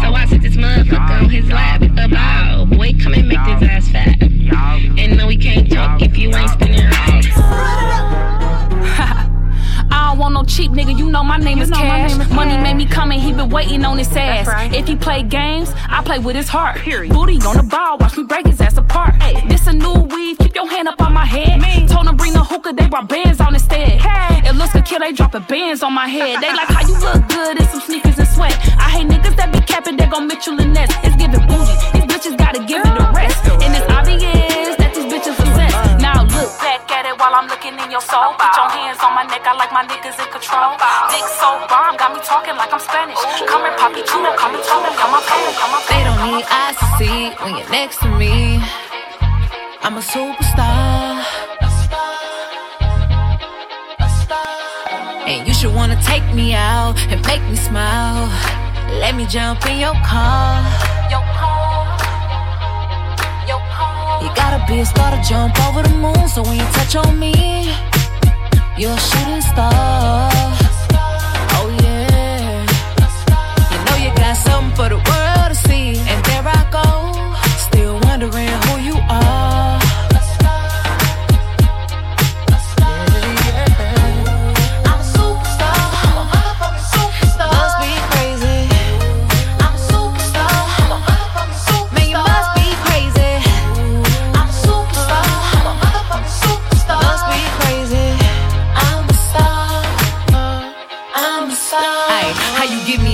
So 0.01 0.09
I 0.15 0.27
sit 0.31 0.41
this 0.41 0.57
motherfucker 0.57 1.23
on 1.25 1.29
his 1.29 1.47
lap. 1.49 1.88
Cheap 10.59 10.73
nigga, 10.73 10.99
you 10.99 11.09
know 11.09 11.23
my 11.23 11.37
name 11.37 11.61
is 11.61 11.71
Cash. 11.71 12.29
Money 12.31 12.59
made 12.59 12.75
me 12.75 12.85
come 12.85 13.13
and 13.13 13.23
he 13.23 13.33
been 13.33 13.49
waiting 13.49 13.85
on 13.85 13.97
his 13.97 14.11
ass. 14.17 14.75
If 14.75 14.89
he 14.89 14.97
play 14.97 15.23
games, 15.23 15.71
I 15.89 16.03
play 16.03 16.19
with 16.19 16.35
his 16.35 16.49
heart. 16.49 16.81
Booty 16.85 17.39
on 17.47 17.57
the 17.59 17.63
ball, 17.63 17.97
watch 17.99 18.17
me 18.17 18.25
break 18.25 18.45
his 18.45 18.61
ass 18.61 18.77
apart. 18.77 19.15
This 19.49 19.69
a 19.69 19.73
new 19.73 20.01
weave, 20.13 20.37
keep 20.39 20.57
your 20.57 20.69
hand 20.69 20.89
up 20.89 21.01
on 21.01 21.13
my 21.15 21.25
head. 21.25 21.61
Told 21.89 22.09
him 22.09 22.17
bring 22.17 22.33
the 22.33 22.43
hookah, 22.43 22.73
they 22.73 22.89
brought 22.89 23.09
bands 23.09 23.41
on 23.41 23.55
instead. 23.55 24.01
It 24.45 24.57
looks 24.57 24.73
good, 24.73 24.85
kill, 24.85 24.99
they 24.99 25.13
dropping 25.13 25.43
bands 25.43 25.85
on 25.85 25.93
my 25.93 26.09
head. 26.09 26.43
They 26.43 26.53
like 26.53 26.69
how 26.69 26.83
you 26.89 26.99
look 26.99 27.29
good 27.29 27.61
in 27.61 27.67
some 27.69 27.81
sneakers 27.81 28.19
and 28.19 28.27
sweat. 28.27 28.59
I 28.79 28.91
hate 28.91 29.07
niggas 29.07 29.37
that 29.37 29.53
be 29.53 29.61
capping, 29.61 29.97
they 29.97 30.07
gon' 30.07 30.27
Mitchell 30.27 30.61
and 30.61 30.75
Ness. 30.75 30.91
It's 31.05 31.15
giving 31.15 31.47
booty, 31.47 31.75
these 31.95 32.07
bitches 32.11 32.37
gotta 32.37 32.65
give 32.67 32.83
it 32.85 32.99
a 32.99 33.13
rest. 33.15 33.28
Look 36.89 36.97
at 36.97 37.05
it 37.05 37.21
while 37.21 37.35
I'm 37.37 37.49
looking 37.53 37.77
in 37.77 37.91
your 37.93 38.01
soul. 38.01 38.33
Put 38.41 38.49
your 38.57 38.71
hands 38.73 38.97
on 39.05 39.13
my 39.13 39.29
neck, 39.29 39.45
I 39.45 39.53
like 39.61 39.73
my 39.77 39.85
niggas 39.85 40.17
in 40.17 40.29
control. 40.33 40.73
Dick 41.13 41.27
so 41.37 41.61
bomb, 41.69 42.01
got 42.01 42.17
me 42.17 42.21
talking 42.25 42.57
like 42.57 42.73
I'm 42.73 42.81
Spanish. 42.81 43.21
Come 43.45 43.69
and 43.69 43.77
pop 43.77 43.93
it, 43.93 44.09
chulo, 44.09 44.33
come 44.41 44.57
and 44.57 44.65
talk, 44.65 44.89
come 44.97 45.13
on, 45.13 45.21
come 45.21 45.43
on, 45.45 45.55
come 45.61 45.73
on. 45.77 45.83
They 45.85 46.01
don't 46.01 46.21
need 46.33 46.45
eyes 46.49 46.77
to 46.81 46.87
see 46.97 47.21
when 47.45 47.61
you're 47.61 47.69
next 47.69 48.01
to 48.01 48.09
me. 48.17 48.57
I'm 49.85 50.01
a 50.01 50.05
superstar. 50.05 51.21
And 55.29 55.47
you 55.47 55.53
should 55.53 55.75
wanna 55.75 56.01
take 56.01 56.25
me 56.33 56.55
out 56.55 56.97
and 57.13 57.21
make 57.27 57.43
me 57.53 57.57
smile. 57.57 58.33
Let 58.97 59.15
me 59.15 59.27
jump 59.27 59.61
in 59.69 59.77
your 59.79 59.93
car. 60.09 60.65
Your 61.13 61.21
car. 61.37 61.58
You 64.23 64.29
gotta 64.35 64.65
be 64.67 64.81
a 64.81 64.87
star 64.87 65.11
to 65.11 65.21
jump 65.29 65.55
over 65.67 65.83
the 65.83 65.95
moon. 65.95 66.29
So 66.29 66.43
when 66.43 66.57
you 66.57 66.67
touch 66.79 66.97
on 66.97 67.19
me, 67.19 67.33
you're 68.77 68.93
a 68.93 69.07
shooting 69.09 69.43
star. 69.43 70.31
Oh 71.59 71.69
yeah. 71.83 72.67
You 73.73 73.79
know 73.87 73.97
you 74.05 74.11
got 74.17 74.37
something 74.37 74.75
for 74.77 74.89
the 74.89 75.01
world 75.09 75.49
to 75.49 75.55
see. 75.55 75.99
And 76.11 76.25
there 76.27 76.45
I 76.45 76.61
go, 76.71 76.87
still 77.67 77.99
wondering 78.09 78.49
who 78.65 78.75
you 78.89 78.97
are. 79.09 79.58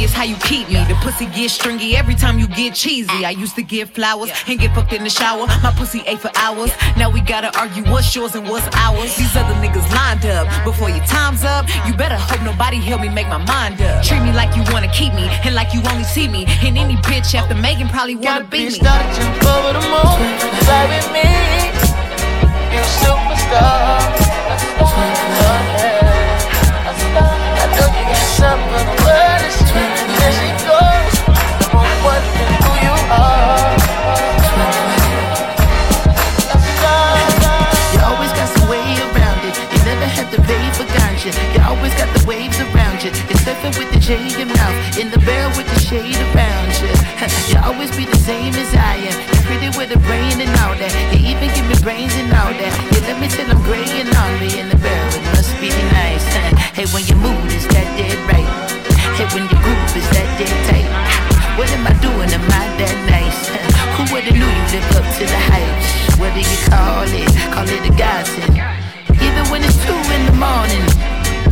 Is 0.05 0.13
how 0.13 0.23
you 0.23 0.37
keep 0.37 0.69
me. 0.69 0.85
The 0.85 0.95
pussy 1.01 1.27
gets 1.27 1.55
stringy 1.55 1.97
every 1.97 2.15
time 2.15 2.39
you 2.39 2.47
get 2.47 2.75
cheesy. 2.75 3.25
I 3.25 3.31
used 3.31 3.57
to 3.57 3.63
give 3.63 3.91
flowers 3.91 4.31
and 4.47 4.61
get 4.61 4.75
fucked 4.75 4.93
in 4.93 5.03
the 5.03 5.11
shower. 5.11 5.47
My 5.65 5.73
pussy 5.77 6.03
ate 6.07 6.21
for 6.21 6.31
hours. 6.37 6.71
Now 6.97 7.11
we 7.11 7.21
gotta 7.23 7.51
argue 7.59 7.83
what's 7.91 8.15
yours 8.15 8.35
and 8.35 8.47
what's 8.49 8.69
ours. 8.77 9.17
These 9.17 9.35
other 9.35 9.55
niggas 9.65 9.89
lined 9.97 10.27
up. 10.27 10.47
Before 10.65 10.91
your 10.91 11.05
time's 11.07 11.43
up, 11.43 11.67
you 11.87 11.95
better 11.95 12.17
hope 12.17 12.43
nobody 12.43 12.77
help 12.77 13.01
me 13.01 13.09
make 13.09 13.29
my 13.29 13.39
mind 13.39 13.81
up. 13.81 14.05
Treat 14.05 14.23
me 14.23 14.33
like 14.33 14.55
you 14.55 14.63
wanna 14.73 14.93
keep 14.93 15.15
me 15.15 15.27
and 15.45 15.55
like 15.55 15.73
you 15.73 15.81
only 15.91 16.05
see 16.05 16.29
me. 16.29 16.45
And 16.63 16.77
any 16.77 16.97
bitch 17.09 17.35
after 17.35 17.55
Megan 17.55 17.89
probably 17.89 18.17
wanna 18.17 18.45
beat 18.45 18.67
me. 18.67 18.71
Started 18.71 19.09
jump 19.17 19.45
over 19.57 19.73
the 19.73 19.85
moon, 19.89 20.21
fly 20.69 20.85
with 20.93 21.09
me. 21.17 21.29
You're 22.73 22.85
a 22.85 22.95
superstar. 23.01 24.13
I 27.57 27.67
know 27.77 27.89
you 27.97 28.05
got 28.13 28.27
something 28.37 29.04
ganja. 41.25 41.55
You 41.55 41.61
always 41.64 41.95
got 41.95 42.09
the 42.16 42.27
waves 42.27 42.59
around 42.61 43.03
you. 43.03 43.11
You're 43.29 43.41
surfing 43.41 43.77
with 43.79 43.91
the 43.93 44.01
J 44.01 44.20
in 44.20 44.37
your 44.37 44.53
mouth. 44.53 44.99
In 44.99 45.11
the 45.11 45.18
barrel 45.25 45.51
with 45.57 45.68
the 45.72 45.81
shade 45.81 46.16
around 46.33 46.72
you. 46.81 46.93
You 47.49 47.57
always 47.64 47.95
be 47.97 48.05
the 48.05 48.16
same 48.16 48.53
as 48.55 48.75
I 48.75 48.97
am. 49.01 49.16
You're 49.33 49.45
pretty 49.49 49.70
with 49.79 49.97
a 49.97 50.01
brain 50.05 50.37
and 50.41 50.53
all 50.61 50.77
that. 50.77 50.93
You 51.12 51.25
even 51.33 51.49
give 51.57 51.66
me 51.68 51.77
brains 51.81 52.12
and 52.16 52.29
all 52.33 52.53
that. 52.53 52.72
You 52.93 53.01
let 53.09 53.16
me 53.20 53.29
till 53.29 53.49
I'm 53.49 53.62
gray 53.64 53.87
and 54.01 54.12
on 54.12 54.33
me 54.41 54.61
in 54.61 54.68
the 54.68 54.77
barrel. 54.77 55.09
It 55.16 55.25
must 55.33 55.53
be 55.61 55.70
nice. 55.97 56.25
Hey, 56.75 56.91
when 56.91 57.07
you 57.07 57.14
move, 57.14 57.47
is 57.55 57.68
that 57.70 57.87
dead 57.95 58.18
right? 58.27 58.51
Hey, 59.14 59.31
when 59.31 59.47
you 59.47 59.57
groove, 59.62 59.95
is 59.95 60.09
that 60.11 60.27
dead 60.37 60.51
tight? 60.66 60.91
What 61.59 61.70
am 61.70 61.87
I 61.87 61.95
doing? 62.03 62.29
Am 62.35 62.43
I 62.51 62.66
that 62.83 62.97
nice? 63.07 63.47
Who 63.95 64.03
would've 64.12 64.35
knew 64.35 64.43
you 64.43 64.66
live 64.75 64.91
up 64.99 65.07
to 65.07 65.25
the 65.25 65.41
hype? 65.55 66.18
What 66.18 66.35
do 66.35 66.43
you 66.43 66.61
call 66.66 67.07
it? 67.07 67.31
Call 67.55 67.68
it 67.70 67.87
a 67.87 67.95
godsend. 67.95 68.59
Even 69.22 69.45
when 69.55 69.62
it's 69.62 69.79
two 69.87 69.95
in 69.95 70.27
the 70.27 70.35
morning, 70.35 70.83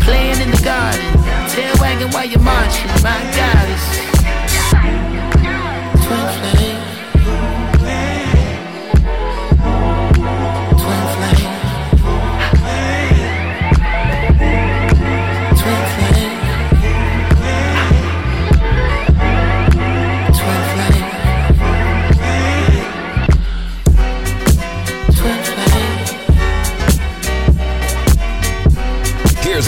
playing 0.05 0.41
in 0.41 0.51
the 0.51 0.63
garden, 0.63 1.01
tail 1.49 1.75
wagging 1.81 2.11
while 2.11 2.25
you're 2.25 2.41
marching. 2.41 2.89
My 3.03 3.19
God, 3.37 3.69
it's 3.75 3.87
twin 6.07 6.57
flame. 6.57 6.72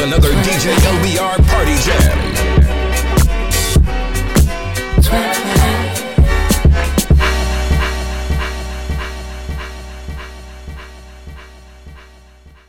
Another 0.04 0.28
DJ 0.44 0.74
LBR 0.84 1.36
Party 1.48 1.76
Jam. 1.80 2.18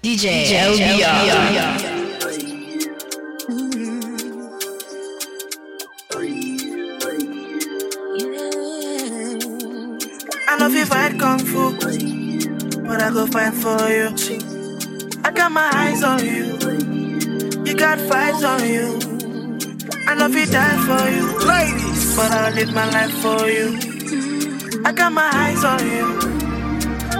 DJ, 0.01 0.45
LBR. 0.47 1.95
I 10.47 10.57
know 10.57 10.67
if 10.69 10.87
fight 10.87 11.19
kung 11.19 11.39
fu, 11.39 11.73
but 12.87 13.01
I 13.01 13.09
go 13.11 13.27
fight 13.27 13.53
for 13.53 13.89
you. 13.89 14.15
I 15.25 15.31
got 15.31 15.51
my 15.51 15.69
eyes 15.73 16.01
on 16.01 16.23
you, 16.23 16.57
you 16.61 16.84
got 17.77 17.97
vibes 17.97 18.43
on 18.47 18.61
you. 18.67 18.99
I 20.07 20.15
if 20.25 20.35
you 20.35 20.45
die 20.45 20.77
for 20.87 21.09
you, 21.09 21.23
ladies, 21.45 22.15
but 22.15 22.31
I'll 22.31 22.53
live 22.53 22.73
my 22.73 22.89
life 22.91 23.13
for 23.23 23.49
you. 23.49 23.67
I 24.85 24.91
got 24.91 25.11
my 25.11 25.29
eyes 25.33 25.63
on 25.63 25.79
you, 25.79 26.07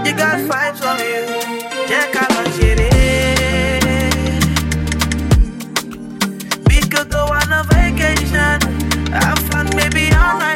you 0.05 0.15
got 0.15 0.39
vibes 0.49 0.81
on 0.89 0.99
you. 0.99 1.23
Yeah, 1.89 2.05
Carlos, 2.13 2.57
We 6.69 6.77
could 6.89 7.09
go 7.09 7.25
on 7.25 7.51
a 7.51 7.63
vacation, 7.73 8.61
have 9.11 9.39
fun 9.49 9.67
maybe 9.75 10.13
all 10.15 10.39
night 10.39 10.54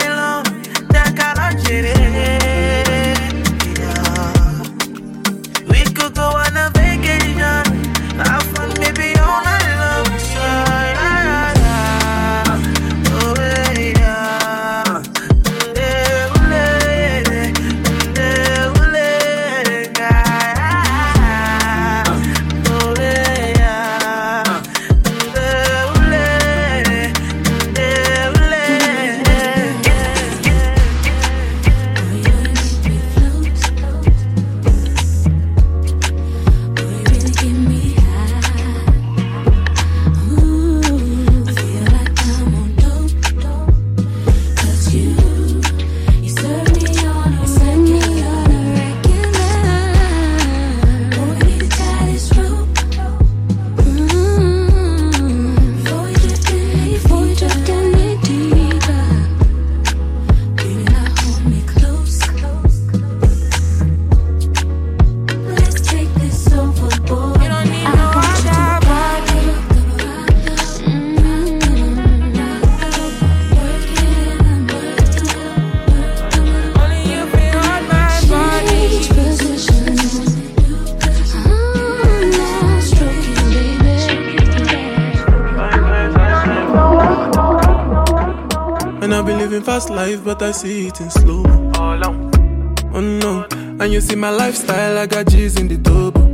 my 94.19 94.29
lifestyle, 94.29 94.97
I 94.97 95.05
got 95.05 95.27
G's 95.27 95.57
in 95.57 95.67
the 95.67 95.77
double. 95.77 96.27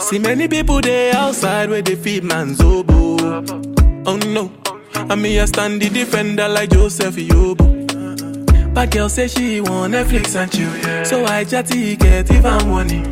See 0.00 0.18
many 0.18 0.46
people 0.46 0.80
there 0.80 1.14
outside 1.16 1.68
where 1.70 1.82
they 1.82 1.96
feed 1.96 2.22
man's 2.24 2.60
oboe. 2.60 3.44
Oh 4.06 4.16
no, 4.16 4.52
I 4.94 5.14
me 5.16 5.40
I 5.40 5.44
stand 5.46 5.82
the 5.82 5.88
defender 5.88 6.48
like 6.48 6.70
Joseph 6.70 7.16
Yobo. 7.16 7.72
But 8.74 8.90
girl 8.90 9.08
say 9.08 9.28
she 9.28 9.60
want 9.60 9.94
Netflix 9.94 10.34
and 10.34 10.50
chill, 10.50 11.04
so 11.04 11.24
I 11.24 11.44
chatty 11.44 11.96
get 11.96 12.30
even 12.30 12.68
money. 12.68 13.02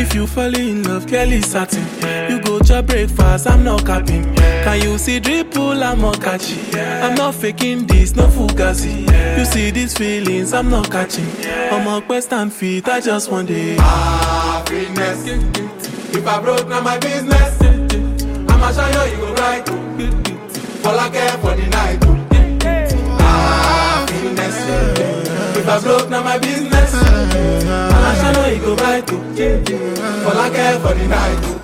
If 0.00 0.14
you 0.14 0.26
fall 0.26 0.54
in 0.54 0.82
love, 0.84 1.06
Kelly 1.06 1.42
satin. 1.42 1.84
You 2.30 2.39
to 2.70 2.82
breakfast, 2.82 3.48
I'm 3.48 3.64
not 3.64 3.84
capping. 3.84 4.34
Can 4.36 4.82
you 4.82 4.96
see 4.98 5.20
dripple, 5.20 5.82
I'm 5.82 6.00
not 6.00 6.20
catchy. 6.20 6.60
I'm 6.78 7.14
not 7.14 7.34
faking 7.34 7.86
this, 7.86 8.14
no 8.14 8.28
fugazi. 8.28 9.06
You 9.38 9.44
see 9.44 9.70
these 9.70 9.96
feelings, 9.96 10.52
I'm 10.52 10.70
not 10.70 10.90
catching. 10.90 11.26
I'm 11.46 11.86
a 11.88 12.00
quest 12.00 12.32
and 12.32 12.52
feet, 12.52 12.88
I 12.88 13.00
just 13.00 13.30
want 13.30 13.50
it. 13.50 13.78
Happiness. 13.80 15.26
If 16.14 16.26
I 16.26 16.40
broke, 16.40 16.68
now 16.68 16.80
my 16.80 16.98
business. 16.98 17.60
I'ma 18.50 18.72
show 18.72 19.04
you, 19.04 19.12
you 19.12 19.16
go 19.18 19.34
right. 19.34 19.68
All 20.86 20.98
I 20.98 21.10
care 21.10 21.38
for 21.38 21.54
the 21.56 21.66
night. 21.66 22.04
Happiness. 23.20 24.56
If 25.56 25.68
I 25.68 25.80
broke, 25.80 26.08
now 26.08 26.22
my 26.22 26.38
business. 26.38 26.94
I'ma 26.94 28.14
show 28.32 28.46
you, 28.46 28.54
you 28.56 28.62
go 28.62 28.74
right. 28.76 29.10
All 30.24 30.38
I 30.38 30.50
care 30.50 30.78
for 30.78 30.94
the 30.94 31.06
night. 31.08 31.59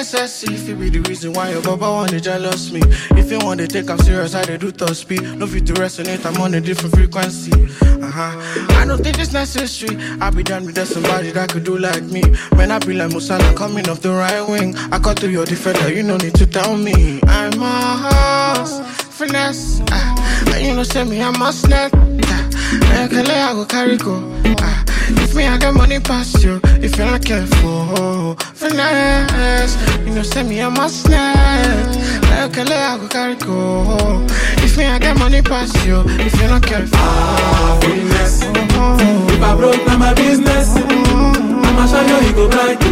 If 0.00 0.68
it 0.68 0.78
be 0.78 0.90
the 0.90 1.00
reason 1.08 1.32
why 1.32 1.50
your 1.50 1.60
baba 1.60 1.90
wanna 1.90 2.20
jealous 2.20 2.70
me. 2.70 2.80
If 3.18 3.32
you 3.32 3.40
want 3.40 3.58
to 3.58 3.66
take 3.66 3.90
I'm 3.90 3.98
serious, 3.98 4.32
I 4.32 4.44
dey 4.44 4.56
do 4.56 4.70
top 4.70 4.94
speed. 4.94 5.22
No 5.22 5.44
fit 5.44 5.66
to 5.66 5.72
resonate, 5.72 6.24
I'm 6.24 6.40
on 6.40 6.54
a 6.54 6.60
different 6.60 6.94
frequency. 6.94 7.50
Uh-huh. 7.82 8.76
I 8.78 8.84
don't 8.86 9.02
think 9.02 9.18
it's 9.18 9.32
necessary. 9.32 9.96
I 10.20 10.30
be 10.30 10.44
done 10.44 10.66
with 10.66 10.76
that 10.76 10.86
somebody 10.86 11.32
that 11.32 11.50
could 11.50 11.64
do 11.64 11.76
like 11.78 12.04
me. 12.04 12.22
When 12.54 12.70
I 12.70 12.78
be 12.78 12.94
like 12.94 13.10
Musala 13.10 13.56
coming 13.56 13.88
off 13.88 14.00
the 14.00 14.10
right 14.10 14.40
wing. 14.48 14.76
I 14.92 15.00
cut 15.00 15.18
through 15.18 15.30
your 15.30 15.46
defender, 15.46 15.92
you 15.92 16.04
no 16.04 16.16
need 16.16 16.36
to 16.36 16.46
tell 16.46 16.76
me. 16.76 17.18
I'm 17.26 17.60
a 17.60 18.54
horse, 18.54 18.78
finesse 19.18 19.80
uh, 19.90 20.56
you 20.60 20.74
know 20.74 20.84
say 20.84 21.02
me, 21.02 21.20
I'm 21.20 21.42
a 21.42 21.52
snack 21.52 21.92
uh, 21.92 23.08
Kele, 23.08 23.34
I 23.34 23.52
go 23.52 23.64
carry 23.66 23.96
go 23.96 24.14
uh, 24.44 24.84
If 25.10 25.34
me, 25.34 25.46
I 25.46 25.58
got 25.58 25.74
money 25.74 26.00
past 26.00 26.42
you 26.42 26.60
If 26.82 26.96
you're 26.96 27.06
not 27.06 27.24
careful 27.24 28.36
Finesse 28.54 29.76
You 30.06 30.14
know, 30.14 30.22
send 30.22 30.48
me 30.48 30.60
a 30.60 30.70
must 30.70 31.02
snack 31.04 31.86
Like 32.22 32.56
a 32.56 32.62
I 32.62 32.98
go 32.98 33.08
carry 33.08 33.34
go 33.36 34.26
If 34.64 34.76
me, 34.76 34.86
I 34.86 34.98
got 34.98 35.18
money 35.18 35.42
past 35.42 35.74
you 35.86 36.02
If 36.06 36.38
you're 36.40 36.48
not 36.48 36.62
careful 36.62 36.90
ah, 36.94 37.78
Happiness. 37.80 38.42
If 38.42 39.42
I 39.42 39.54
broke, 39.56 39.86
now 39.86 39.98
my 39.98 40.14
business. 40.14 40.76
I'ma 40.76 41.86
show 41.86 42.00
you, 42.00 42.26
you 42.26 42.32
go 42.34 42.48
bright. 42.48 42.82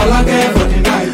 All 0.00 0.12
I 0.12 0.24
care 0.24 0.50
for 0.52 0.64
the 0.64 0.80
night. 0.80 1.12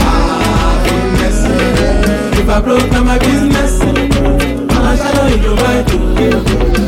Ah, 0.00 0.84
Happiness. 0.86 2.38
If 2.38 2.48
I 2.48 2.60
broke, 2.60 2.90
now 2.90 3.04
my 3.04 3.18
business. 3.18 3.80
I'ma 3.80 4.96
show 4.96 5.26
you, 5.26 5.36
you 5.36 5.42
go 5.42 5.56
bright. 5.56 6.83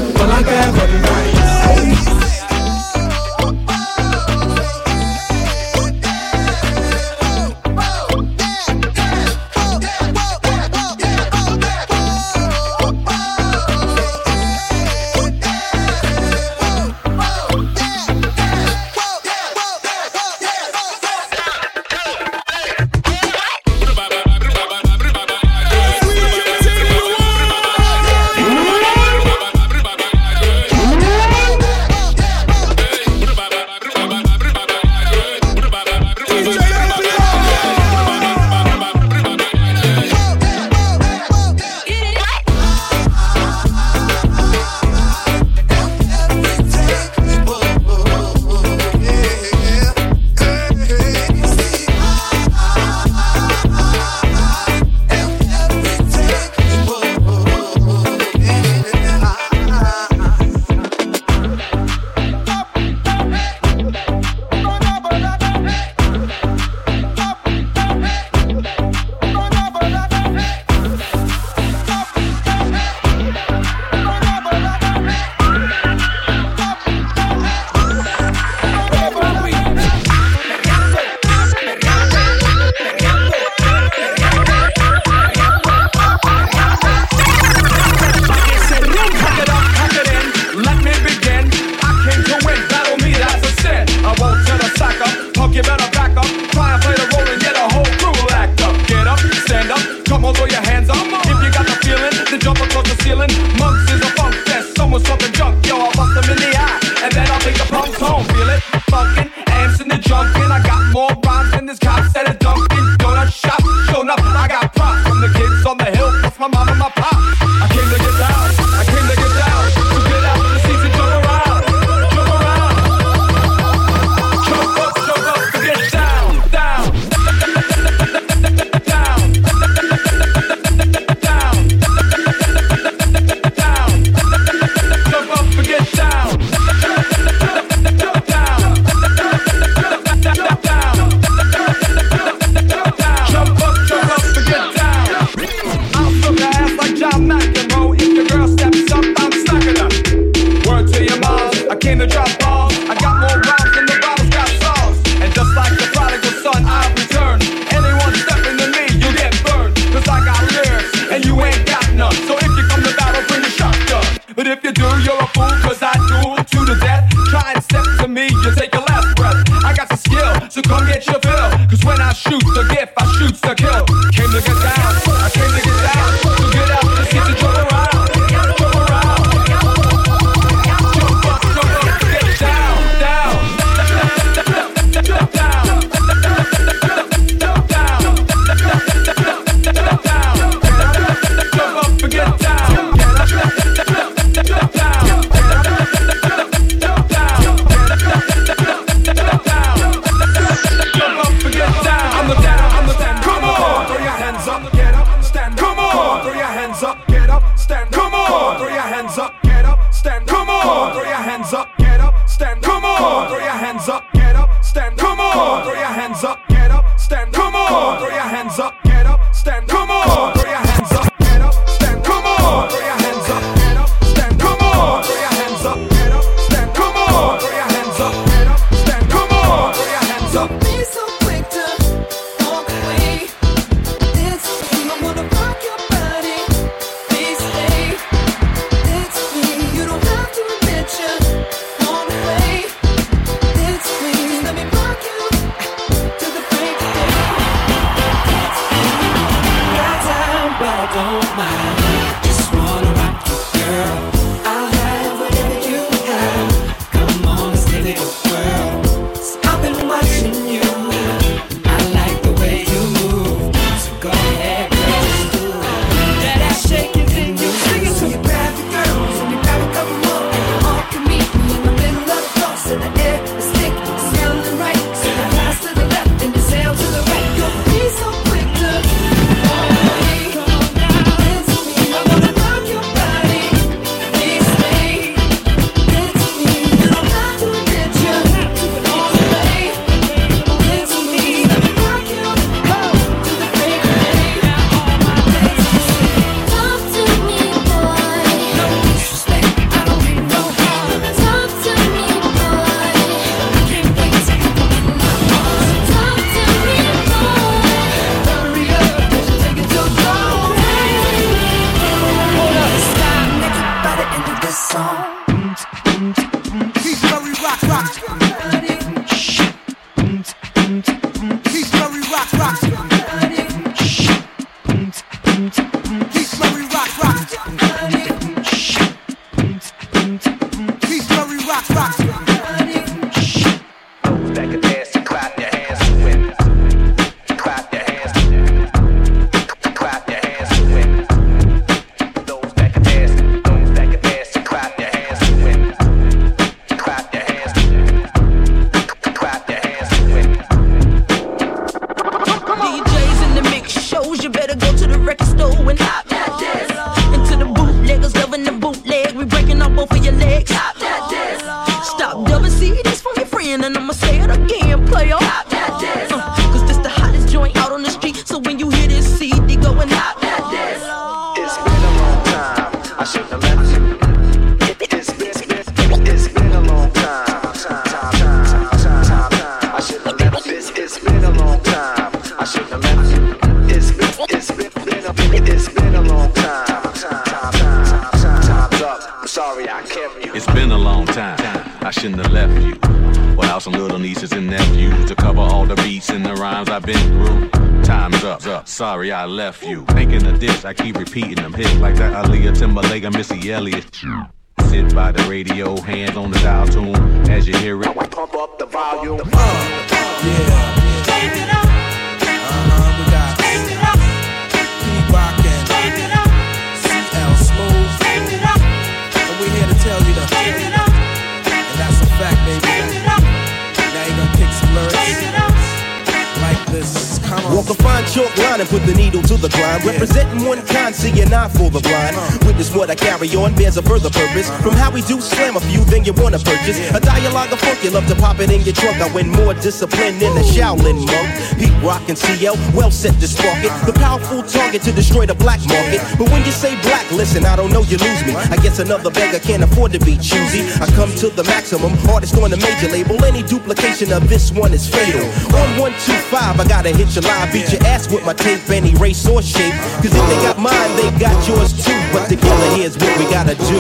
carry 433.17 433.35
on, 433.37 433.55
bears 433.55 433.77
a 433.77 433.83
further 433.83 434.11
purpose. 434.11 434.51
From 434.61 434.75
how 434.75 434.91
we 434.91 435.01
do 435.03 435.21
slam 435.21 435.57
a 435.57 435.61
few, 435.61 435.85
then 435.85 436.05
you 436.05 436.13
wanna 436.13 436.39
purchase. 436.39 436.79
A 436.93 437.01
dialogue 437.01 437.53
of 437.53 437.61
funk, 437.61 437.83
you 437.83 437.91
love 437.91 438.07
to 438.09 438.15
pop 438.15 438.41
it 438.41 438.51
in 438.51 438.61
your 438.63 438.75
trunk. 438.75 439.01
I 439.01 439.09
win 439.13 439.31
more 439.31 439.55
discipline 439.55 440.19
than 440.19 440.37
a 440.37 440.45
Shaolin 440.45 441.01
monk 441.07 441.56
rockin' 441.83 442.17
CL, 442.17 442.57
well 442.75 442.91
set 442.91 443.19
to 443.21 443.29
spark 443.29 443.59
it. 443.65 443.73
The 443.87 443.93
powerful 443.93 444.43
target 444.43 444.83
to 444.83 444.93
destroy 444.93 445.27
the 445.27 445.35
black 445.35 445.61
market. 445.67 446.01
But 446.19 446.31
when 446.31 446.45
you 446.45 446.53
say 446.53 446.75
black, 446.83 447.11
listen, 447.11 447.45
I 447.45 447.57
don't 447.57 447.73
know, 447.73 447.83
you 447.83 447.99
lose 447.99 448.23
me. 448.25 448.35
I 448.37 448.57
guess 448.63 448.79
another 448.79 449.11
beggar 449.11 449.39
can't 449.39 449.63
afford 449.63 449.93
to 449.93 449.99
be 450.01 450.17
choosy. 450.17 450.63
I 450.81 450.87
come 450.95 451.11
to 451.23 451.29
the 451.31 451.45
maximum, 451.45 451.93
artist 452.09 452.37
on 452.37 452.51
the 452.51 452.57
major 452.57 452.89
label. 452.89 453.23
Any 453.25 453.43
duplication 453.43 454.13
of 454.13 454.29
this 454.29 454.53
one 454.53 454.73
is 454.73 454.89
fatal. 454.89 455.25
On 455.57 455.69
125, 455.79 456.61
I 456.61 456.65
gotta 456.69 456.91
hit 456.91 457.15
your 457.15 457.23
live, 457.23 457.53
beat 457.53 457.73
your 457.73 457.83
ass 457.85 458.11
with 458.11 458.25
my 458.25 458.35
tape, 458.35 458.69
any 458.71 458.95
race 458.97 459.27
or 459.29 459.43
shape. 459.43 459.75
Cause 460.03 460.15
if 460.15 460.25
they 460.29 460.39
got 460.45 460.59
mine, 460.59 460.91
they 460.97 461.11
got 461.19 461.37
yours 461.49 461.73
too. 461.73 461.97
But 462.13 462.29
together, 462.29 462.77
here's 462.77 462.97
what 462.97 463.17
we 463.19 463.25
gotta 463.31 463.55
do. 463.55 463.79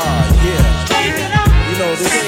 Uh, 0.00 0.24
yeah. 0.44 0.78
You 1.70 1.78
know, 1.78 1.94
this 1.96 2.27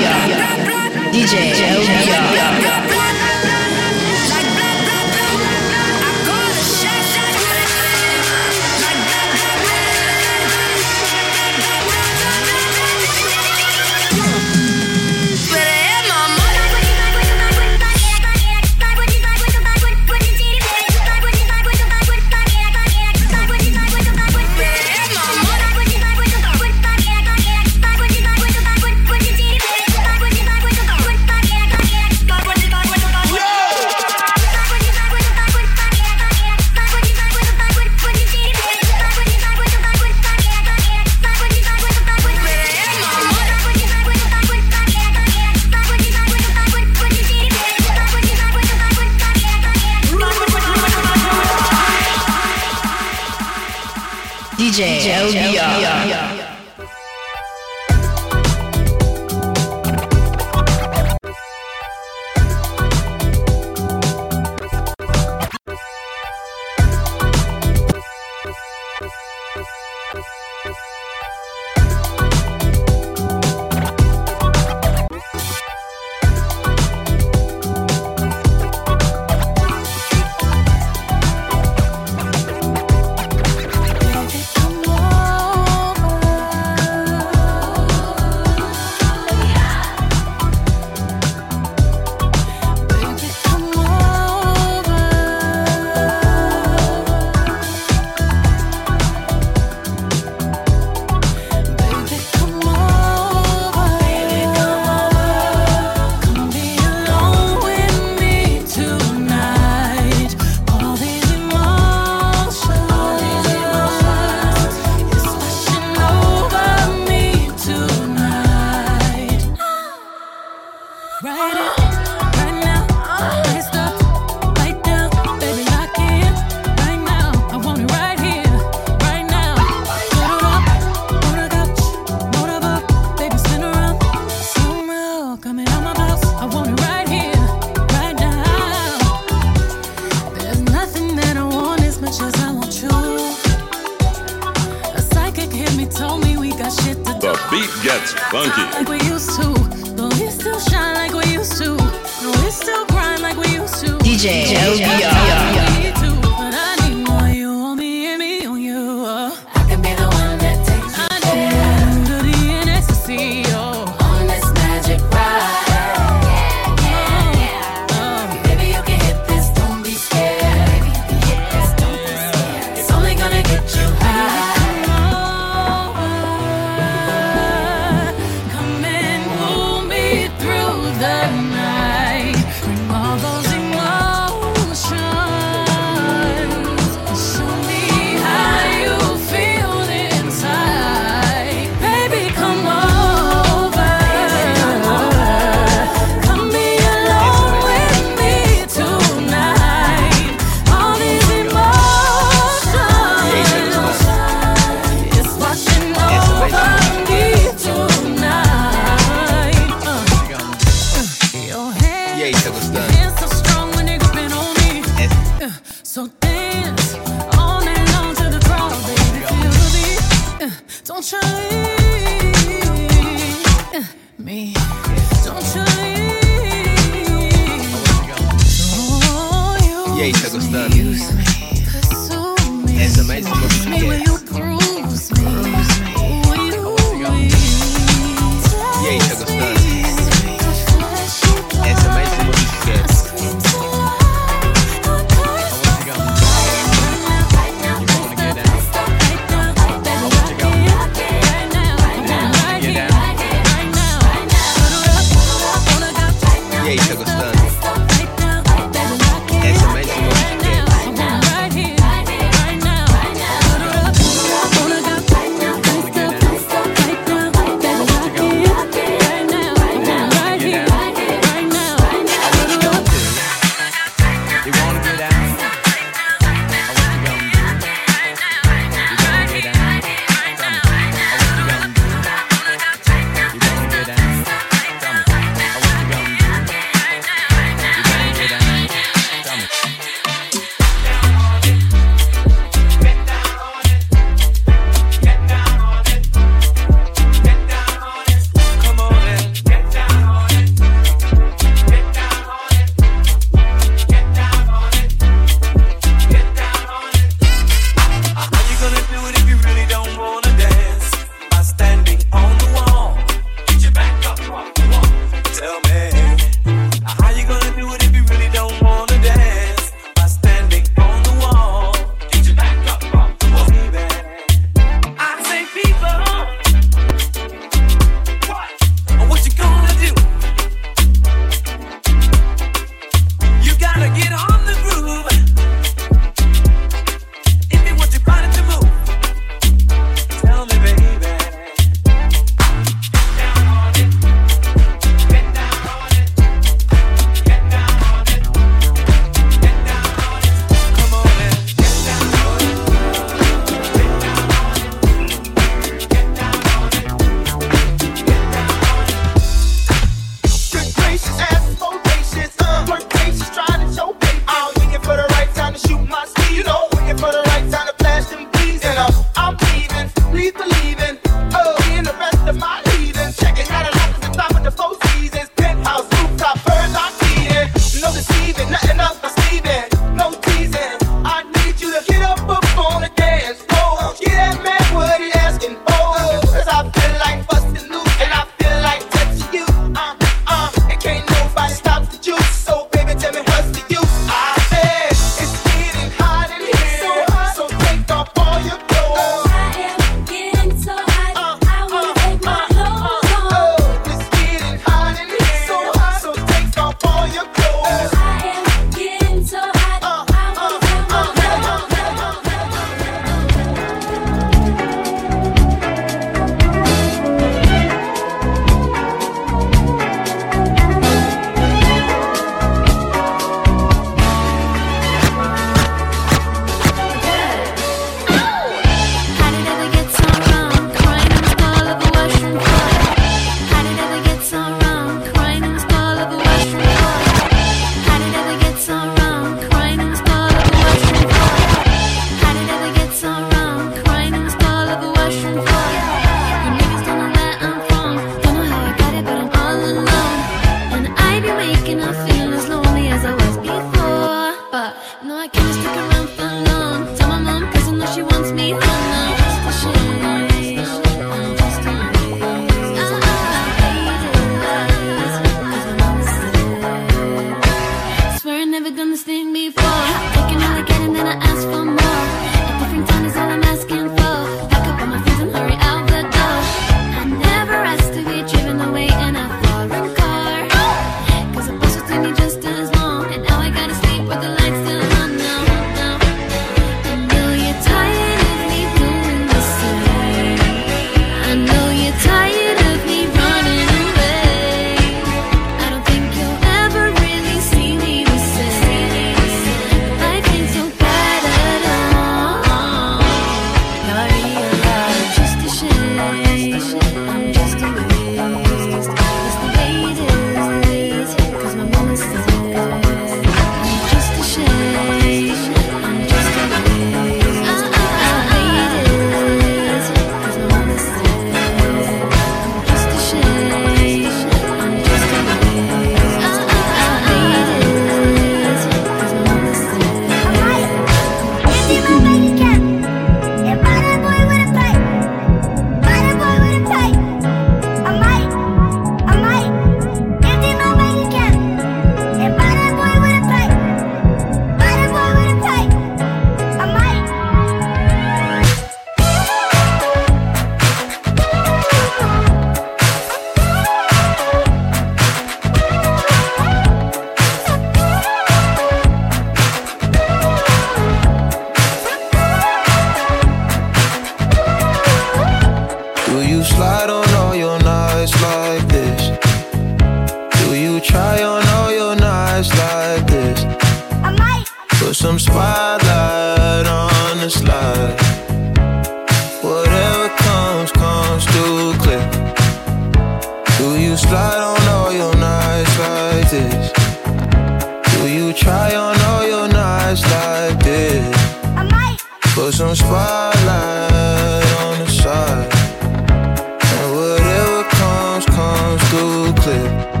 clip 599.33 600.00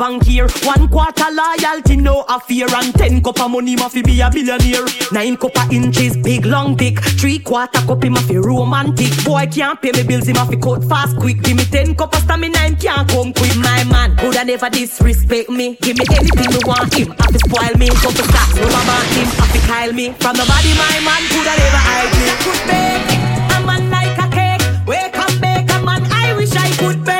One 0.00 0.88
quarter 0.88 1.26
loyalty, 1.30 1.96
no 1.96 2.24
affair. 2.26 2.64
And 2.74 2.94
ten 2.94 3.22
cup 3.22 3.38
of 3.38 3.50
money, 3.50 3.76
ma 3.76 3.88
fi 3.88 4.00
be 4.00 4.18
a 4.22 4.30
billionaire. 4.30 4.86
Nine 5.12 5.36
cup 5.36 5.54
of 5.58 5.70
inches, 5.70 6.16
big 6.16 6.46
long 6.46 6.74
dick. 6.74 6.98
Three 7.20 7.38
quarter 7.38 7.80
cup, 7.80 8.02
him 8.02 8.16
a 8.16 8.20
fi 8.20 8.38
romantic. 8.38 9.12
Boy 9.26 9.46
can't 9.52 9.80
pay 9.82 9.92
me 9.92 10.02
bills, 10.02 10.24
he 10.26 10.32
a 10.32 10.46
fi 10.46 10.56
cut 10.56 10.84
fast 10.88 11.18
quick. 11.18 11.42
Give 11.42 11.54
me 11.54 11.64
ten 11.64 11.94
cup 11.94 12.14
of 12.16 12.22
stamina, 12.22 12.58
him 12.60 12.76
can't 12.76 13.06
come 13.10 13.34
quick. 13.34 13.54
My 13.56 13.84
man 13.84 14.16
could 14.16 14.36
have 14.36 14.46
never 14.46 14.70
disrespect 14.70 15.50
me. 15.50 15.76
Give 15.82 15.98
me 15.98 16.06
anything 16.16 16.50
you 16.50 16.60
want, 16.64 16.94
him 16.94 17.08
have 17.08 17.32
to 17.32 17.38
spoil 17.38 17.76
me. 17.76 17.88
Come 18.00 18.14
to 18.14 18.24
stacks, 18.24 18.56
no 18.56 18.70
mama, 18.72 19.04
him 19.12 19.26
have 19.26 19.52
to 19.52 19.60
kyle 19.68 19.92
me. 19.92 20.12
From 20.12 20.34
the 20.34 20.46
body, 20.48 20.72
my 20.80 20.96
man 21.04 21.22
could 21.28 21.44
have 21.44 21.60
never 21.60 21.76
hide 21.76 22.12
me. 22.16 22.28
Could 22.40 22.60
bake 22.72 23.20
a 23.52 23.66
man 23.68 23.90
like 23.90 24.16
a 24.16 24.26
cake. 24.32 24.64
Wake 24.88 25.18
up, 25.18 25.32
bake 25.42 25.70
a 25.70 25.84
man. 25.84 26.02
I 26.10 26.32
wish 26.38 26.56
I 26.56 26.70
could 26.78 27.04
bake. 27.04 27.19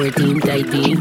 14 0.00 0.40
tighty. 0.40 0.96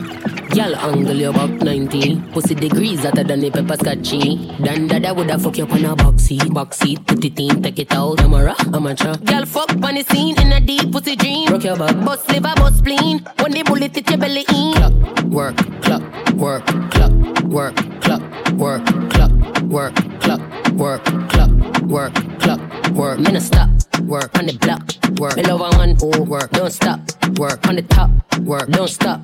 Y'all 0.54 0.76
angle 0.76 1.16
your 1.16 1.30
about 1.30 1.50
19. 1.52 2.34
Pussy 2.34 2.54
degrees 2.54 3.00
hotter 3.00 3.24
than 3.24 3.40
the 3.40 3.50
pepper 3.50 3.78
scotchy. 3.78 4.36
Dan 4.62 4.88
dada 4.88 5.14
woulda 5.14 5.40
fuck 5.40 5.58
you 5.58 5.64
up 5.64 5.72
on 5.72 5.86
a 5.86 5.96
box 5.96 6.24
seat. 6.24 6.54
Box 6.54 6.80
seat, 6.80 7.00
put 7.08 7.24
it 7.24 7.40
in, 7.40 7.64
take 7.64 7.80
it 7.80 7.94
out. 7.94 8.20
Amara, 8.20 8.56
amateur. 8.74 9.16
Girl 9.24 9.46
fuck 9.46 9.72
on 9.72 9.96
the 9.96 10.04
scene 10.04 10.38
in 10.42 10.52
a 10.52 10.60
deep 10.60 10.92
pussy 10.92 11.16
dream. 11.16 11.48
Rock 11.48 11.64
your 11.64 11.78
back. 11.78 11.96
Bust 12.04 12.28
liver, 12.28 12.54
bust 12.58 12.80
spleen. 12.80 13.20
When 13.40 13.54
the 13.54 13.64
bullet 13.64 13.96
hit 13.96 14.10
your 14.10 14.20
belly 14.20 14.44
in. 14.50 14.74
Clock, 14.74 15.24
work, 15.32 15.58
clock, 15.82 16.04
work, 16.34 16.66
clock, 16.92 17.14
work, 17.44 17.76
clock, 18.02 18.22
work, 18.52 18.86
clock, 19.12 19.32
work, 19.64 19.96
clock, 20.20 20.42
work, 20.74 21.06
clock, 21.30 21.52
work, 21.84 22.14
clock. 22.40 22.60
work, 22.92 23.20
no 23.20 23.40
stop 23.40 23.79
work 24.02 24.38
on 24.38 24.46
the 24.46 24.58
block, 24.58 25.20
work. 25.20 25.36
Me 25.36 25.44
love 25.44 25.62
a 25.62 25.78
one, 25.78 25.98
oh, 26.02 26.22
work, 26.24 26.52
don't 26.52 26.72
stop, 26.72 27.00
work 27.38 27.68
on 27.68 27.76
the 27.76 27.82
top, 27.84 28.12
work, 28.40 28.70
don't 28.70 28.88
stop. 28.88 29.22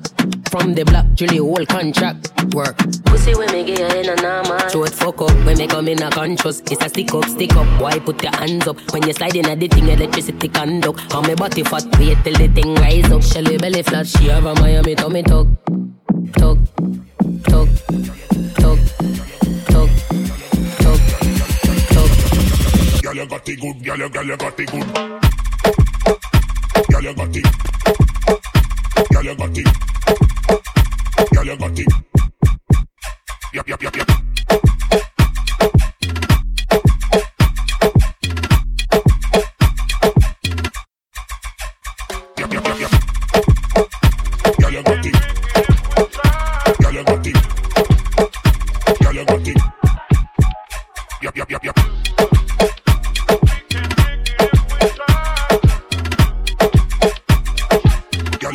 From 0.50 0.74
the 0.74 0.84
block, 0.84 1.06
Julie 1.14 1.38
whole 1.38 1.66
contract, 1.66 2.32
work. 2.54 2.76
Pussy 3.04 3.34
when 3.34 3.50
me 3.52 3.64
get 3.64 3.94
in 3.94 4.08
a 4.08 4.22
normal. 4.22 4.58
Throw 4.70 4.84
it 4.84 4.94
fuck 4.94 5.20
up 5.20 5.30
when 5.44 5.58
me 5.58 5.66
come 5.66 5.88
in 5.88 6.02
a 6.02 6.10
conscious. 6.10 6.60
It's 6.60 6.84
a 6.84 6.88
stick 6.88 7.12
up, 7.14 7.24
stick 7.24 7.54
up. 7.56 7.80
Why 7.80 7.98
put 7.98 8.22
your 8.22 8.34
hands 8.34 8.66
up 8.66 8.78
when 8.92 9.06
you 9.06 9.12
slide 9.12 9.36
in 9.36 9.46
a 9.46 9.56
the 9.56 9.68
thing 9.68 9.88
electricity 9.88 10.48
conduct? 10.48 11.14
On 11.14 11.26
me 11.26 11.34
body 11.34 11.62
fat, 11.62 11.84
wait 11.98 12.18
till 12.24 12.34
the 12.34 12.48
thing 12.48 12.74
rise 12.76 13.10
up. 13.10 13.22
Shelly 13.22 13.58
belly 13.58 13.82
flat, 13.82 14.06
she 14.06 14.28
have 14.28 14.46
a 14.46 14.54
Miami 14.54 14.94
tummy 14.94 15.22
tuck, 15.22 15.46
tuck, 16.34 16.58
tuck, 17.44 17.68
tuck, 18.54 18.78
Girl, 23.16 23.24
you 23.24 23.30
got 23.30 23.48
it 23.48 23.60
good. 23.60 23.82
Girl, 23.82 23.96
you, 23.96 24.08
girl, 24.10 24.26
you 24.26 24.36
got 24.36 24.60
it 24.60 24.70
good. 24.70 24.86
Girl, 26.92 27.02
you 27.02 27.14
got 27.14 27.34
it. 27.34 27.46
Girl, 29.10 29.24
you 29.24 29.34
got 29.34 29.56
it. 29.56 29.66
Girl, 31.32 31.46
you 31.46 31.56
got 31.56 31.78
it. 31.78 31.92
Yep, 33.54 33.68
yep, 33.68 33.82
yep, 33.82 33.96
yep. 33.96 34.25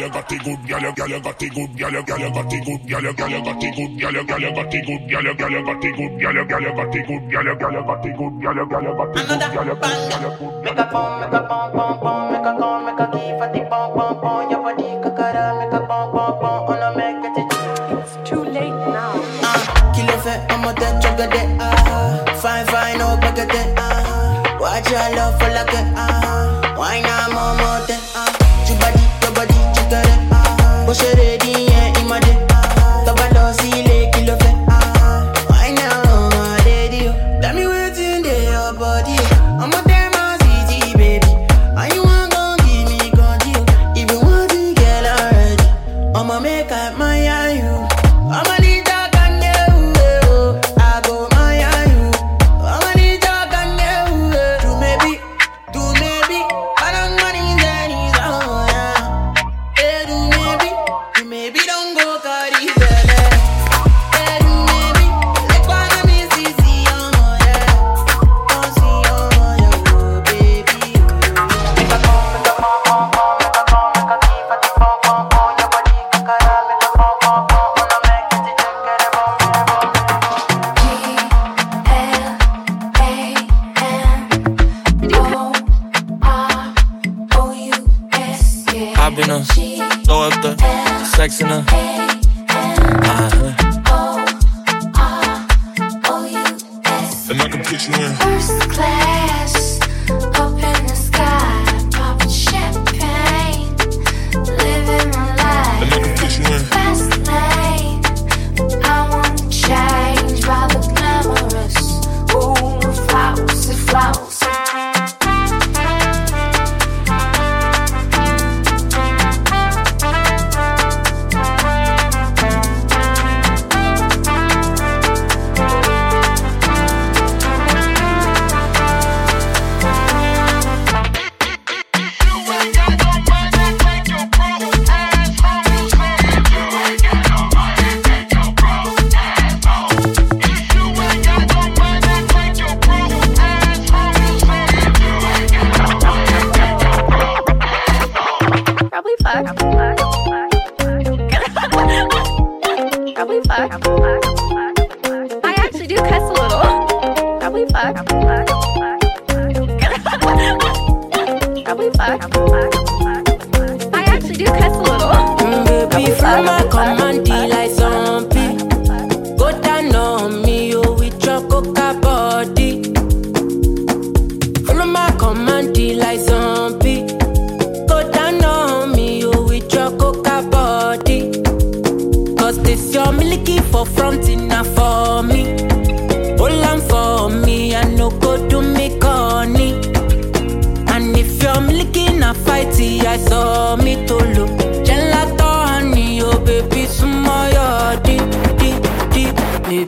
Make 0.02 0.16
a 0.16 0.18
make 0.18 0.40
a 11.30 11.44
make 12.32 12.48
a 12.48 12.58
make 12.82 13.00
a. 13.00 13.92
Your 13.96 14.14
body 14.22 14.90
make 14.90 15.06
a 15.06 15.12
a. 15.12 15.62
It's 17.94 18.30
too 18.30 18.44
late 18.44 18.70
now. 18.70 19.14
I'm 20.50 20.64
a 20.66 20.74
ah. 21.60 22.24
Fine, 22.42 22.66
fine, 22.66 23.02
oh, 23.02 23.18
back 23.22 23.36
de 23.36 23.74
ah. 23.78 24.58
Watch 24.60 24.90
your 24.90 25.16
love 25.16 25.40
for 25.40 25.50
like 25.50 25.74
it 25.74 25.94
ah. 25.96 26.21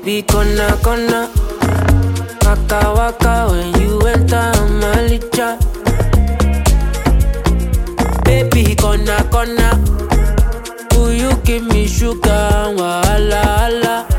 Baby, 0.04 0.22
gonna, 0.24 0.78
gonna. 0.84 1.30
Waka, 2.44 2.94
waka, 2.94 3.48
when 3.52 3.82
you 3.82 4.00
enter 4.02 4.52
my 4.82 5.00
licha. 5.08 5.56
Baby, 8.26 8.76
gonna, 8.76 9.26
gonna. 9.32 9.70
Who 10.94 11.12
you 11.12 11.32
give 11.46 11.64
me 11.64 11.88
sugar, 11.88 12.76
wahala, 12.78 13.44
wahala. 13.44 14.13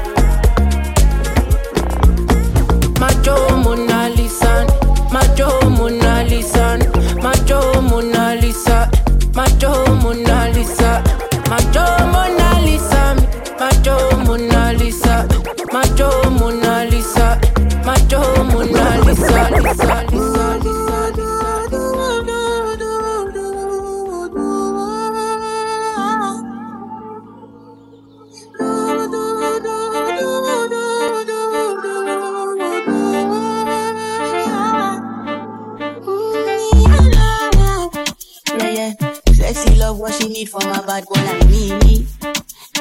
Need 40.45 40.51
from 40.51 40.71
a 40.71 40.87
bad 40.87 41.05
boy 41.07 41.21
like 41.25 41.47
me. 41.49 42.07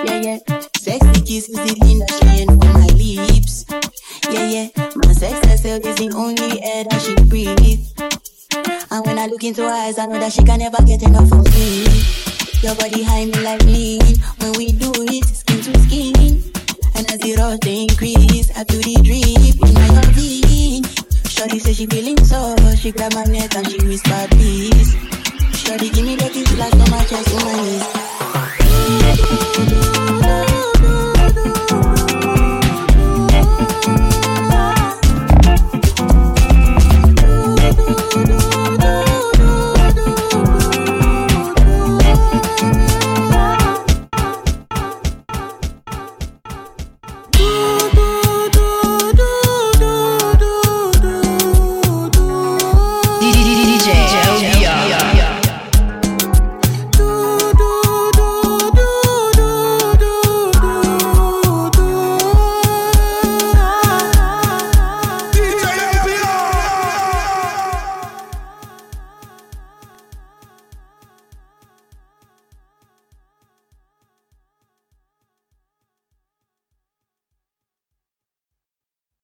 Yeah, 0.04 0.20
yeah. 0.22 0.40
Sexy 0.78 1.22
kiss 1.22 1.50
is 1.50 1.56
the 1.56 1.76
ain't 2.26 2.52
for 2.52 2.70
my 2.74 2.88
lips. 3.00 3.66
Yeah, 4.30 4.48
yeah. 4.50 4.68
My 4.96 5.14
sex 5.14 5.46
herself 5.48 5.86
is 5.86 5.96
the 5.96 6.12
only 6.16 6.62
air 6.64 6.84
that 6.84 7.02
she 7.02 7.16
breathes. 7.30 7.94
And 8.92 9.06
when 9.06 9.18
I 9.20 9.28
look 9.28 9.44
into 9.44 9.62
her 9.62 9.70
eyes, 9.70 9.98
I 9.98 10.06
know 10.06 10.20
that 10.20 10.34
she 10.34 10.44
can 10.44 10.60
never 10.60 10.82
get 10.84 11.04
enough 11.04 11.32
of 11.32 11.46
me. 11.56 11.86
Your 12.62 12.76
body 12.76 13.04
high 13.04 13.26
me 13.26 13.40
like 13.44 13.64
lean. 13.64 14.02
When 14.40 14.54
we 14.58 14.72
do 14.72 14.92
it, 15.08 15.26
skin 15.26 15.62
to 15.62 15.80
skin. 15.88 16.44
And 16.96 17.10
as 17.12 17.20
the 17.20 17.36
rush 17.38 17.60
they 17.60 17.84
increase, 17.84 18.52
I 18.58 18.64
feel 18.66 18.82
the 18.82 18.96
drip 19.04 19.58
in 19.64 19.74
my 19.74 20.04
vein. 20.12 20.84
Shorty 21.30 21.60
say 21.60 21.74
she 21.74 21.86
feeling 21.88 22.18
so, 22.24 22.56
she 22.76 22.92
grab 22.92 23.14
my 23.14 23.24
neck 23.26 23.56
and 23.56 23.68
she 23.68 23.78
whisper 23.86 24.28